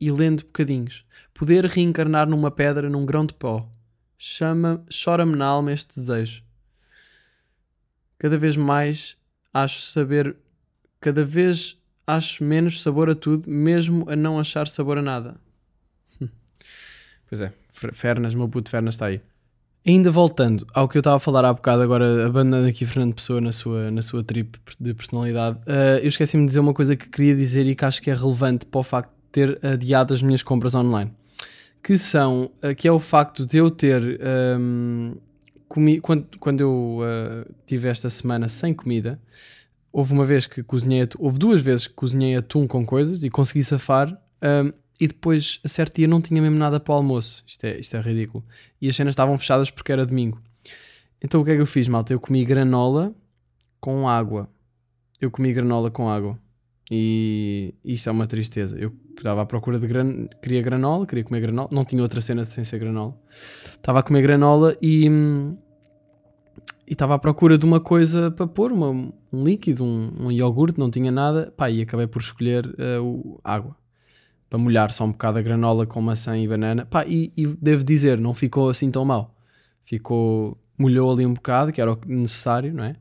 e 0.00 0.10
lendo 0.10 0.44
bocadinhos. 0.44 1.04
Poder 1.32 1.64
reencarnar 1.66 2.28
numa 2.28 2.50
pedra, 2.50 2.90
num 2.90 3.06
grão 3.06 3.24
de 3.24 3.34
pó. 3.34 3.70
Chama, 4.18 4.84
chora-me 4.90 5.36
na 5.36 5.46
alma 5.46 5.72
este 5.72 6.00
desejo. 6.00 6.42
Cada 8.18 8.38
vez 8.38 8.56
mais 8.56 9.16
acho 9.52 9.80
saber, 9.82 10.36
cada 11.00 11.22
vez 11.22 11.78
acho 12.06 12.42
menos 12.42 12.82
sabor 12.82 13.10
a 13.10 13.14
tudo, 13.14 13.48
mesmo 13.48 14.08
a 14.08 14.16
não 14.16 14.38
achar 14.38 14.68
sabor 14.68 14.98
a 14.98 15.02
nada. 15.02 15.38
Pois 17.28 17.40
é, 17.40 17.52
Fer- 17.68 17.94
Fernas, 17.94 18.34
meu 18.34 18.48
puto 18.48 18.70
Fernas 18.70 18.94
está 18.94 19.06
aí. 19.06 19.20
Ainda 19.86 20.10
voltando 20.10 20.66
ao 20.74 20.88
que 20.88 20.98
eu 20.98 21.00
estava 21.00 21.16
a 21.16 21.20
falar 21.20 21.44
há 21.44 21.52
bocado, 21.52 21.80
agora 21.82 22.26
abandonando 22.26 22.66
aqui 22.68 22.84
Fernando 22.84 23.14
Pessoa 23.14 23.40
na 23.40 23.52
sua, 23.52 23.88
na 23.90 24.02
sua 24.02 24.22
trip 24.22 24.58
de 24.80 24.92
personalidade, 24.92 25.58
eh, 25.66 26.00
eu 26.02 26.08
esqueci-me 26.08 26.42
de 26.42 26.48
dizer 26.48 26.58
uma 26.60 26.74
coisa 26.74 26.96
que 26.96 27.08
queria 27.08 27.36
dizer 27.36 27.66
e 27.66 27.74
que 27.74 27.84
acho 27.84 28.02
que 28.02 28.10
é 28.10 28.14
relevante 28.14 28.66
para 28.66 28.80
o 28.80 28.82
facto 28.82 29.10
de 29.10 29.30
ter 29.30 29.64
adiado 29.64 30.12
as 30.12 30.20
minhas 30.22 30.42
compras 30.42 30.74
online. 30.74 31.12
Que 31.82 31.96
são, 31.96 32.50
eh, 32.62 32.74
que 32.74 32.88
é 32.88 32.90
o 32.90 32.98
facto 32.98 33.46
de 33.46 33.58
eu 33.58 33.70
ter, 33.70 34.20
ehm, 34.20 35.14
comi 35.68 36.00
quando, 36.00 36.26
quando 36.40 36.60
eu 36.60 36.98
eh, 37.04 37.46
tive 37.64 37.86
esta 37.86 38.10
semana 38.10 38.48
sem 38.48 38.74
comida, 38.74 39.20
houve 39.92 40.12
uma 40.12 40.24
vez 40.24 40.48
que 40.48 40.64
cozinhei, 40.64 41.08
houve 41.16 41.38
duas 41.38 41.60
vezes 41.60 41.86
que 41.86 41.94
cozinhei 41.94 42.34
atum 42.34 42.66
com 42.66 42.84
coisas 42.84 43.22
e 43.22 43.30
consegui 43.30 43.62
safar, 43.62 44.20
ehm, 44.42 44.72
e 45.00 45.06
depois, 45.06 45.60
a 45.64 45.68
certo 45.68 45.96
dia, 45.96 46.08
não 46.08 46.20
tinha 46.20 46.40
mesmo 46.40 46.56
nada 46.58 46.80
para 46.80 46.92
o 46.92 46.96
almoço. 46.96 47.42
Isto 47.46 47.64
é, 47.64 47.78
isto 47.78 47.96
é 47.96 48.00
ridículo. 48.00 48.44
E 48.80 48.88
as 48.88 48.96
cenas 48.96 49.12
estavam 49.12 49.36
fechadas 49.38 49.70
porque 49.70 49.92
era 49.92 50.06
domingo. 50.06 50.40
Então 51.22 51.40
o 51.40 51.44
que 51.44 51.50
é 51.50 51.54
que 51.54 51.60
eu 51.60 51.66
fiz, 51.66 51.86
malta? 51.88 52.12
Eu 52.12 52.20
comi 52.20 52.44
granola 52.44 53.14
com 53.80 54.08
água. 54.08 54.48
Eu 55.20 55.30
comi 55.30 55.52
granola 55.52 55.90
com 55.90 56.08
água. 56.08 56.38
E 56.90 57.74
isto 57.84 58.08
é 58.08 58.12
uma 58.12 58.26
tristeza. 58.26 58.78
Eu 58.78 58.92
estava 59.16 59.42
à 59.42 59.46
procura 59.46 59.78
de 59.78 59.86
gran... 59.86 60.26
queria 60.42 60.62
granola, 60.62 61.06
queria 61.06 61.24
comer 61.24 61.40
granola. 61.40 61.68
Não 61.72 61.84
tinha 61.84 62.02
outra 62.02 62.20
cena 62.20 62.44
sem 62.44 62.64
ser 62.64 62.78
granola. 62.78 63.18
Estava 63.30 64.00
a 64.00 64.02
comer 64.02 64.22
granola 64.22 64.76
e 64.80 65.08
e 66.88 66.92
estava 66.92 67.16
à 67.16 67.18
procura 67.18 67.58
de 67.58 67.64
uma 67.66 67.80
coisa 67.80 68.30
para 68.30 68.46
pôr, 68.46 68.70
uma- 68.70 69.12
um 69.32 69.44
líquido, 69.44 69.82
um, 69.82 70.26
um 70.26 70.30
iogurte, 70.30 70.78
não 70.78 70.88
tinha 70.88 71.10
nada. 71.10 71.52
Pá, 71.56 71.68
e 71.68 71.82
acabei 71.82 72.06
por 72.06 72.22
escolher 72.22 72.72
eh, 72.78 72.98
o, 73.00 73.40
água 73.42 73.76
para 74.48 74.58
molhar 74.58 74.92
só 74.92 75.04
um 75.04 75.12
bocado 75.12 75.38
a 75.38 75.42
granola 75.42 75.86
com 75.86 76.00
maçã 76.00 76.38
e 76.38 76.46
banana. 76.46 76.86
Pá, 76.86 77.04
e, 77.06 77.32
e 77.36 77.46
devo 77.46 77.84
dizer, 77.84 78.18
não 78.18 78.34
ficou 78.34 78.68
assim 78.68 78.90
tão 78.90 79.04
mal. 79.04 79.34
Ficou, 79.84 80.56
molhou 80.78 81.12
ali 81.12 81.26
um 81.26 81.34
bocado, 81.34 81.72
que 81.72 81.80
era 81.80 81.92
o 81.92 81.98
necessário, 82.06 82.72
não 82.72 82.84
é? 82.84 82.96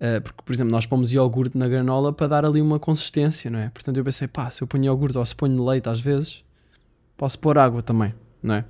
Uh, 0.00 0.20
porque, 0.22 0.42
por 0.42 0.52
exemplo, 0.52 0.72
nós 0.72 0.86
pomos 0.86 1.12
iogurte 1.12 1.58
na 1.58 1.68
granola 1.68 2.12
para 2.12 2.26
dar 2.26 2.44
ali 2.44 2.62
uma 2.62 2.78
consistência, 2.78 3.50
não 3.50 3.58
é? 3.58 3.68
Portanto, 3.68 3.98
eu 3.98 4.04
pensei, 4.04 4.26
pá, 4.26 4.48
se 4.50 4.62
eu 4.62 4.66
ponho 4.66 4.84
iogurte 4.86 5.18
ou 5.18 5.26
se 5.26 5.34
ponho 5.34 5.62
leite 5.62 5.88
às 5.90 6.00
vezes, 6.00 6.42
posso 7.18 7.38
pôr 7.38 7.58
água 7.58 7.82
também, 7.82 8.14
não 8.42 8.54
é? 8.54 8.64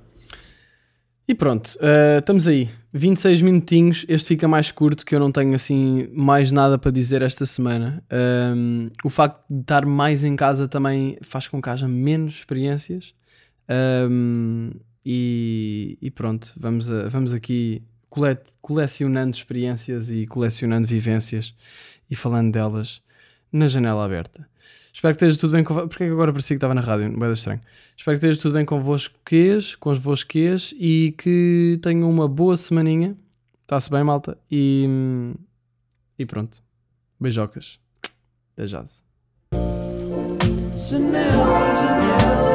E 1.31 1.35
pronto, 1.35 1.67
uh, 1.77 2.19
estamos 2.19 2.45
aí. 2.45 2.69
26 2.91 3.41
minutinhos. 3.41 4.05
Este 4.09 4.27
fica 4.27 4.49
mais 4.49 4.69
curto, 4.69 5.05
que 5.05 5.15
eu 5.15 5.19
não 5.21 5.31
tenho 5.31 5.55
assim 5.55 6.09
mais 6.11 6.51
nada 6.51 6.77
para 6.77 6.91
dizer 6.91 7.21
esta 7.21 7.45
semana. 7.45 8.03
Um, 8.53 8.89
o 9.05 9.09
facto 9.09 9.41
de 9.49 9.61
estar 9.61 9.85
mais 9.85 10.25
em 10.25 10.35
casa 10.35 10.67
também 10.67 11.17
faz 11.21 11.47
com 11.47 11.61
que 11.61 11.69
haja 11.69 11.87
menos 11.87 12.33
experiências. 12.33 13.13
Um, 14.09 14.71
e, 15.05 15.97
e 16.01 16.11
pronto, 16.11 16.51
vamos, 16.57 16.89
a- 16.89 17.07
vamos 17.07 17.31
aqui 17.31 17.81
cole- 18.09 18.37
colecionando 18.61 19.33
experiências 19.33 20.11
e 20.11 20.27
colecionando 20.27 20.85
vivências 20.85 21.55
e 22.09 22.15
falando 22.15 22.51
delas 22.51 23.01
na 23.53 23.69
janela 23.69 24.03
aberta. 24.03 24.45
Espero 24.93 25.15
que 25.15 25.23
esteja 25.23 25.39
tudo 25.39 25.51
bem 25.53 25.63
com 25.63 25.73
Porque 25.87 26.03
é 26.03 26.07
que 26.07 26.13
agora 26.13 26.31
parecia 26.31 26.55
que 26.55 26.57
estava 26.57 26.73
na 26.73 26.81
rádio? 26.81 27.05
É 27.23 27.31
estranho. 27.31 27.61
Espero 27.95 28.19
que 28.19 28.25
esteja 28.25 28.41
tudo 28.41 28.53
bem 28.53 28.65
convosco, 28.65 29.17
com 29.79 29.89
os 29.91 29.99
vosquês 29.99 30.73
e 30.77 31.15
que 31.17 31.79
tenham 31.81 32.09
uma 32.09 32.27
boa 32.27 32.57
semaninha. 32.57 33.15
Está-se 33.61 33.89
bem, 33.89 34.03
malta? 34.03 34.37
E, 34.51 35.33
e 36.19 36.25
pronto. 36.25 36.61
Beijocas. 37.19 37.79
Até 38.53 38.67
já. 38.67 38.83
Janela, 40.75 41.75
janela. 41.81 42.50